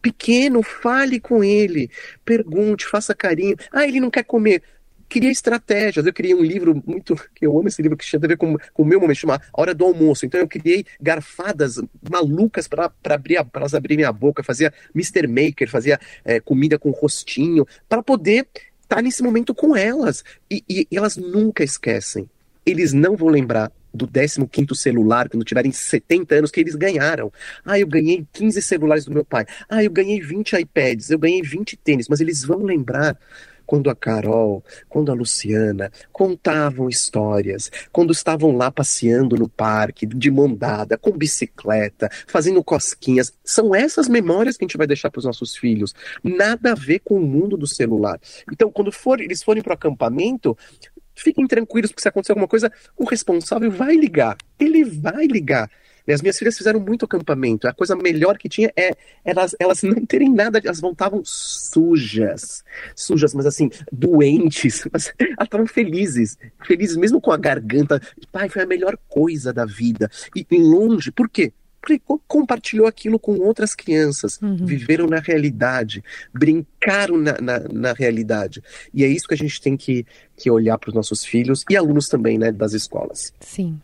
Pequeno, 0.00 0.62
fale 0.62 1.18
com 1.18 1.42
ele, 1.42 1.90
pergunte, 2.24 2.86
faça 2.86 3.14
carinho. 3.14 3.56
Ah, 3.72 3.86
ele 3.86 3.98
não 3.98 4.10
quer 4.10 4.22
comer 4.22 4.62
queria 5.08 5.30
estratégias. 5.30 6.04
Eu 6.06 6.12
criei 6.12 6.34
um 6.34 6.42
livro 6.42 6.82
muito. 6.86 7.16
que 7.34 7.46
Eu 7.46 7.58
amo 7.58 7.68
esse 7.68 7.80
livro 7.80 7.96
que 7.96 8.04
tinha 8.04 8.20
a 8.22 8.26
ver 8.26 8.36
com, 8.36 8.56
com 8.72 8.82
o 8.82 8.86
meu 8.86 9.00
momento, 9.00 9.16
chama 9.16 9.40
Hora 9.52 9.74
do 9.74 9.84
Almoço. 9.84 10.26
Então 10.26 10.40
eu 10.40 10.48
criei 10.48 10.84
garfadas 11.00 11.80
malucas 12.08 12.68
para 12.68 12.92
abrir 13.08 13.36
elas 13.54 13.74
abrirem 13.74 14.04
a 14.04 14.12
boca. 14.12 14.42
Fazia 14.42 14.72
Mr. 14.94 15.26
Maker, 15.26 15.70
fazia 15.70 15.98
é, 16.24 16.40
comida 16.40 16.78
com 16.78 16.90
rostinho, 16.90 17.66
para 17.88 18.02
poder 18.02 18.46
tá 18.86 19.02
nesse 19.02 19.22
momento 19.22 19.54
com 19.54 19.76
elas. 19.76 20.24
E, 20.50 20.64
e, 20.68 20.88
e 20.90 20.96
elas 20.96 21.16
nunca 21.16 21.62
esquecem. 21.62 22.28
Eles 22.64 22.92
não 22.92 23.16
vão 23.16 23.28
lembrar 23.28 23.72
do 23.92 24.06
15 24.06 24.74
celular, 24.74 25.28
quando 25.28 25.44
tiverem 25.44 25.72
70 25.72 26.34
anos, 26.34 26.50
que 26.50 26.60
eles 26.60 26.74
ganharam. 26.74 27.32
Ah, 27.64 27.78
eu 27.78 27.86
ganhei 27.86 28.26
15 28.32 28.60
celulares 28.62 29.04
do 29.04 29.12
meu 29.12 29.24
pai. 29.24 29.46
Ah, 29.68 29.82
eu 29.82 29.90
ganhei 29.90 30.20
20 30.20 30.52
iPads, 30.56 31.10
eu 31.10 31.18
ganhei 31.18 31.42
20 31.42 31.76
tênis. 31.76 32.08
Mas 32.08 32.20
eles 32.20 32.44
vão 32.44 32.62
lembrar 32.62 33.18
quando 33.68 33.90
a 33.90 33.94
Carol, 33.94 34.64
quando 34.88 35.12
a 35.12 35.14
Luciana 35.14 35.92
contavam 36.10 36.88
histórias, 36.88 37.70
quando 37.92 38.14
estavam 38.14 38.56
lá 38.56 38.70
passeando 38.70 39.36
no 39.36 39.46
parque, 39.46 40.06
de 40.06 40.30
mão 40.30 40.54
dada, 40.54 40.96
com 40.96 41.12
bicicleta, 41.12 42.08
fazendo 42.26 42.64
cosquinhas. 42.64 43.30
São 43.44 43.74
essas 43.74 44.08
memórias 44.08 44.56
que 44.56 44.64
a 44.64 44.66
gente 44.66 44.78
vai 44.78 44.86
deixar 44.86 45.10
para 45.10 45.18
os 45.18 45.26
nossos 45.26 45.54
filhos. 45.54 45.94
Nada 46.24 46.72
a 46.72 46.74
ver 46.74 47.00
com 47.00 47.16
o 47.16 47.20
mundo 47.20 47.58
do 47.58 47.66
celular. 47.66 48.18
Então, 48.50 48.72
quando 48.72 48.90
for, 48.90 49.20
eles 49.20 49.42
forem 49.42 49.62
para 49.62 49.72
o 49.72 49.74
acampamento, 49.74 50.56
fiquem 51.14 51.46
tranquilos, 51.46 51.90
porque 51.90 52.00
se 52.00 52.08
acontecer 52.08 52.32
alguma 52.32 52.48
coisa, 52.48 52.72
o 52.96 53.04
responsável 53.04 53.70
vai 53.70 53.96
ligar. 53.96 54.38
Ele 54.58 54.82
vai 54.82 55.26
ligar. 55.26 55.70
As 56.12 56.22
minhas 56.22 56.38
filhas 56.38 56.56
fizeram 56.56 56.80
muito 56.80 57.04
acampamento. 57.04 57.68
A 57.68 57.72
coisa 57.72 57.94
melhor 57.96 58.38
que 58.38 58.48
tinha 58.48 58.72
é 58.76 58.96
elas, 59.24 59.54
elas 59.58 59.82
não 59.82 60.04
terem 60.06 60.32
nada, 60.32 60.60
elas 60.62 60.80
voltavam 60.80 61.22
sujas. 61.24 62.64
Sujas, 62.94 63.34
mas 63.34 63.46
assim, 63.46 63.70
doentes. 63.92 64.86
Mas 64.92 65.12
elas 65.18 65.44
estavam 65.44 65.66
felizes. 65.66 66.36
Felizes 66.66 66.96
mesmo 66.96 67.20
com 67.20 67.30
a 67.30 67.36
garganta. 67.36 68.00
Pai, 68.32 68.48
foi 68.48 68.62
a 68.62 68.66
melhor 68.66 68.98
coisa 69.08 69.52
da 69.52 69.64
vida. 69.64 70.10
E 70.34 70.46
longe, 70.58 71.10
por 71.12 71.28
quê? 71.28 71.52
porque 71.80 72.00
compartilhou 72.26 72.86
aquilo 72.86 73.18
com 73.18 73.38
outras 73.38 73.74
crianças, 73.74 74.38
uhum. 74.42 74.66
viveram 74.66 75.06
na 75.06 75.20
realidade, 75.20 76.02
brincaram 76.34 77.16
na, 77.16 77.40
na, 77.40 77.58
na, 77.60 77.92
realidade. 77.92 78.62
E 78.92 79.04
é 79.04 79.08
isso 79.08 79.26
que 79.26 79.34
a 79.34 79.36
gente 79.36 79.60
tem 79.60 79.76
que, 79.76 80.04
que 80.36 80.50
olhar 80.50 80.76
para 80.76 80.88
os 80.88 80.94
nossos 80.94 81.24
filhos 81.24 81.64
e 81.70 81.76
alunos 81.76 82.08
também, 82.08 82.36
né, 82.36 82.52
das 82.52 82.72
escolas. 82.72 83.32
Sim. 83.40 83.80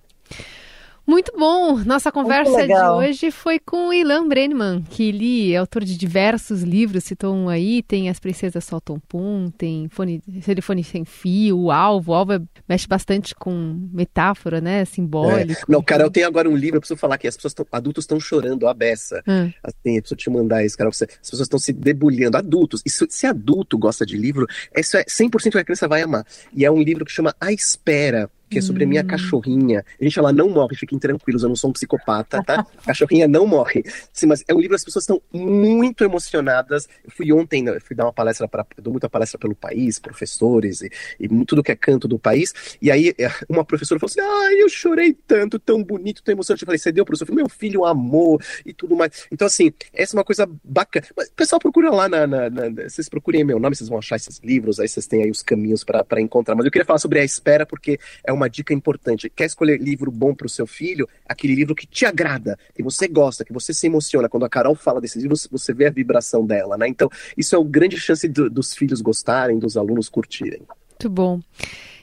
Muito 1.06 1.32
bom! 1.38 1.76
Nossa 1.84 2.10
conversa 2.10 2.66
de 2.66 2.72
hoje 2.72 3.30
foi 3.30 3.58
com 3.58 3.92
Ilan 3.92 4.26
Brenneman, 4.26 4.82
que 4.88 5.10
ele 5.10 5.52
é 5.52 5.58
autor 5.58 5.84
de 5.84 5.98
diversos 5.98 6.62
livros, 6.62 7.04
citou 7.04 7.34
um 7.34 7.50
aí, 7.50 7.82
tem 7.82 8.08
As 8.08 8.18
Princesas 8.18 8.64
Soltam 8.64 8.98
Pum, 9.06 9.50
tem 9.50 9.86
fone, 9.90 10.22
Telefone 10.42 10.82
Sem 10.82 11.04
Fio, 11.04 11.58
O 11.58 11.70
Alvo, 11.70 12.12
o 12.12 12.14
Alvo 12.14 12.32
é, 12.32 12.40
mexe 12.66 12.88
bastante 12.88 13.34
com 13.34 13.78
metáfora, 13.92 14.62
né, 14.62 14.86
simbólico. 14.86 15.60
É. 15.60 15.64
Não, 15.68 15.82
cara, 15.82 16.04
eu 16.04 16.10
tenho 16.10 16.26
agora 16.26 16.48
um 16.48 16.56
livro, 16.56 16.76
eu 16.78 16.80
preciso 16.80 16.98
falar 16.98 17.18
que 17.18 17.28
as 17.28 17.36
pessoas 17.36 17.52
tão, 17.52 17.66
adultos 17.70 18.04
estão 18.04 18.18
chorando 18.18 18.66
a 18.66 18.72
beça. 18.72 19.22
Hum. 19.28 19.52
Assim, 19.62 19.96
eu 19.96 20.00
preciso 20.00 20.16
te 20.16 20.30
mandar 20.30 20.64
isso, 20.64 20.76
cara, 20.76 20.88
as 20.88 20.98
pessoas 20.98 21.40
estão 21.40 21.58
se 21.58 21.72
debulhando, 21.74 22.38
adultos. 22.38 22.80
E 22.84 22.88
se, 22.88 23.06
se 23.10 23.26
adulto 23.26 23.76
gosta 23.76 24.06
de 24.06 24.16
livro, 24.16 24.46
isso 24.74 24.96
é 24.96 25.04
100% 25.04 25.52
que 25.52 25.58
a 25.58 25.64
criança 25.64 25.86
vai 25.86 26.00
amar. 26.00 26.24
E 26.54 26.64
é 26.64 26.70
um 26.70 26.80
livro 26.80 27.04
que 27.04 27.12
chama 27.12 27.34
A 27.38 27.52
Espera, 27.52 28.30
que 28.54 28.58
é 28.58 28.62
sobre 28.62 28.84
a 28.84 28.86
minha 28.86 29.02
hum. 29.02 29.06
cachorrinha. 29.06 29.84
Gente, 30.00 30.18
ela 30.18 30.32
não 30.32 30.48
morre, 30.48 30.76
fiquem 30.76 30.98
tranquilos, 30.98 31.42
eu 31.42 31.48
não 31.48 31.56
sou 31.56 31.70
um 31.70 31.72
psicopata, 31.72 32.42
tá? 32.42 32.66
A 32.78 32.86
cachorrinha 32.86 33.26
não 33.26 33.46
morre. 33.46 33.84
Sim, 34.12 34.26
mas 34.26 34.44
é 34.46 34.54
um 34.54 34.60
livro, 34.60 34.76
as 34.76 34.84
pessoas 34.84 35.02
estão 35.02 35.20
muito 35.32 36.04
emocionadas. 36.04 36.88
Eu 37.04 37.10
fui 37.10 37.32
ontem, 37.32 37.62
né, 37.62 37.76
eu 37.76 37.80
fui 37.80 37.96
dar 37.96 38.04
uma 38.04 38.12
palestra 38.12 38.46
para, 38.46 38.64
dou 38.80 38.92
muita 38.92 39.08
palestra 39.08 39.38
pelo 39.38 39.54
país, 39.54 39.98
professores 39.98 40.82
e, 40.82 40.90
e, 41.18 41.28
tudo 41.44 41.62
que 41.62 41.72
é 41.72 41.76
canto 41.76 42.06
do 42.06 42.18
país. 42.18 42.54
E 42.80 42.90
aí 42.90 43.12
é, 43.18 43.28
uma 43.48 43.64
professora 43.64 43.98
falou 43.98 44.10
assim: 44.10 44.20
"Ai, 44.20 44.62
eu 44.62 44.68
chorei 44.68 45.12
tanto, 45.26 45.58
tão 45.58 45.82
bonito, 45.82 46.22
tão 46.22 46.32
emocionante". 46.32 46.62
Eu 46.62 46.66
falei: 46.66 46.78
"Você 46.78 46.92
deu, 46.92 47.04
professor?" 47.04 47.34
Meu 47.34 47.48
filho 47.48 47.84
amou 47.84 48.40
e 48.64 48.72
tudo 48.72 48.94
mais. 48.94 49.26
Então 49.32 49.46
assim, 49.46 49.72
essa 49.92 50.14
é 50.14 50.18
uma 50.18 50.24
coisa 50.24 50.48
bacana. 50.62 51.06
Mas 51.16 51.28
pessoal 51.30 51.58
procura 51.58 51.90
lá 51.90 52.08
na, 52.08 52.26
na, 52.26 52.50
na, 52.50 52.70
vocês 52.88 53.08
procurem 53.08 53.44
meu 53.44 53.58
nome, 53.58 53.74
vocês 53.74 53.88
vão 53.88 53.98
achar 53.98 54.16
esses 54.16 54.38
livros, 54.38 54.78
aí 54.78 54.88
vocês 54.88 55.06
têm 55.06 55.24
aí 55.24 55.30
os 55.30 55.42
caminhos 55.42 55.84
para 55.84 56.20
encontrar. 56.20 56.54
Mas 56.54 56.64
eu 56.64 56.70
queria 56.70 56.86
falar 56.86 56.98
sobre 56.98 57.18
a 57.18 57.24
espera 57.24 57.66
porque 57.66 57.98
é 58.22 58.32
uma 58.32 58.43
dica 58.48 58.72
importante. 58.72 59.30
Quer 59.30 59.46
escolher 59.46 59.80
livro 59.80 60.10
bom 60.10 60.34
para 60.34 60.46
o 60.46 60.50
seu 60.50 60.66
filho? 60.66 61.08
Aquele 61.26 61.54
livro 61.54 61.74
que 61.74 61.86
te 61.86 62.06
agrada, 62.06 62.58
que 62.74 62.82
você 62.82 63.08
gosta, 63.08 63.44
que 63.44 63.52
você 63.52 63.72
se 63.72 63.86
emociona. 63.86 64.28
Quando 64.28 64.44
a 64.44 64.48
Carol 64.48 64.74
fala 64.74 65.00
desses 65.00 65.22
livros, 65.22 65.48
você 65.50 65.72
vê 65.72 65.86
a 65.86 65.90
vibração 65.90 66.46
dela, 66.46 66.76
né? 66.76 66.88
Então, 66.88 67.08
isso 67.36 67.54
é 67.54 67.58
uma 67.58 67.68
grande 67.68 67.98
chance 67.98 68.26
do, 68.28 68.48
dos 68.48 68.74
filhos 68.74 69.00
gostarem, 69.00 69.58
dos 69.58 69.76
alunos 69.76 70.08
curtirem. 70.08 70.62
Muito 70.90 71.10
bom. 71.10 71.40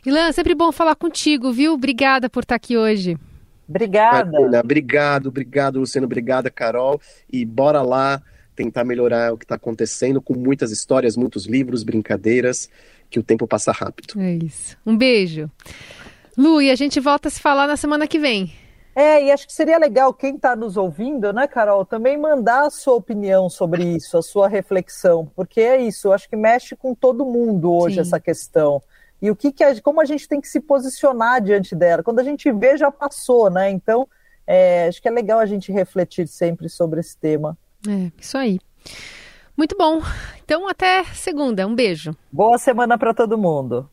Ilan, 0.05 0.31
sempre 0.31 0.55
bom 0.55 0.71
falar 0.71 0.95
contigo, 0.95 1.51
viu? 1.51 1.73
Obrigada 1.73 2.29
por 2.29 2.43
estar 2.43 2.55
aqui 2.55 2.77
hoje. 2.77 3.17
Obrigada. 3.67 4.31
Marina, 4.31 4.59
obrigado, 4.59 5.27
obrigado, 5.27 5.79
Luciano. 5.79 6.05
Obrigada, 6.05 6.49
Carol. 6.49 6.99
E 7.31 7.45
bora 7.45 7.81
lá 7.81 8.21
tentar 8.55 8.83
melhorar 8.83 9.33
o 9.33 9.37
que 9.37 9.45
está 9.45 9.55
acontecendo 9.55 10.21
com 10.21 10.33
muitas 10.33 10.71
histórias, 10.71 11.15
muitos 11.15 11.45
livros, 11.45 11.83
brincadeiras, 11.83 12.69
que 13.09 13.19
o 13.19 13.23
tempo 13.23 13.47
passa 13.47 13.71
rápido. 13.71 14.19
É 14.19 14.33
isso. 14.35 14.77
Um 14.85 14.95
beijo. 14.95 15.49
Lu, 16.37 16.61
e 16.61 16.71
a 16.71 16.75
gente 16.75 16.99
volta 16.99 17.27
a 17.27 17.31
se 17.31 17.39
falar 17.39 17.67
na 17.67 17.77
semana 17.77 18.07
que 18.07 18.19
vem. 18.19 18.53
É, 18.95 19.23
e 19.23 19.31
acho 19.31 19.47
que 19.47 19.53
seria 19.53 19.77
legal 19.77 20.13
quem 20.13 20.35
está 20.35 20.55
nos 20.55 20.75
ouvindo, 20.75 21.31
né, 21.31 21.47
Carol, 21.47 21.85
também 21.85 22.17
mandar 22.17 22.65
a 22.65 22.69
sua 22.69 22.95
opinião 22.95 23.49
sobre 23.49 23.83
isso, 23.83 24.17
a 24.17 24.21
sua 24.21 24.49
reflexão, 24.49 25.31
porque 25.33 25.61
é 25.61 25.81
isso, 25.81 26.11
acho 26.11 26.29
que 26.29 26.35
mexe 26.35 26.75
com 26.75 26.93
todo 26.93 27.25
mundo 27.25 27.71
hoje 27.71 27.95
Sim. 27.95 28.01
essa 28.01 28.19
questão. 28.19 28.81
E 29.21 29.29
o 29.29 29.35
que, 29.35 29.51
que 29.51 29.63
a, 29.63 29.79
como 29.81 30.01
a 30.01 30.05
gente 30.05 30.27
tem 30.27 30.41
que 30.41 30.47
se 30.47 30.59
posicionar 30.59 31.41
diante 31.41 31.75
dela? 31.75 32.03
Quando 32.03 32.19
a 32.19 32.23
gente 32.23 32.51
vê, 32.51 32.75
já 32.75 32.91
passou, 32.91 33.49
né? 33.49 33.69
Então, 33.69 34.07
é, 34.47 34.87
acho 34.87 35.01
que 35.01 35.07
é 35.07 35.11
legal 35.11 35.39
a 35.39 35.45
gente 35.45 35.71
refletir 35.71 36.27
sempre 36.27 36.67
sobre 36.67 36.99
esse 36.99 37.15
tema. 37.15 37.55
É, 37.87 38.11
isso 38.19 38.35
aí. 38.35 38.59
Muito 39.55 39.77
bom. 39.77 40.01
Então, 40.43 40.67
até 40.67 41.03
segunda. 41.13 41.67
Um 41.67 41.75
beijo. 41.75 42.15
Boa 42.31 42.57
semana 42.57 42.97
para 42.97 43.13
todo 43.13 43.37
mundo. 43.37 43.87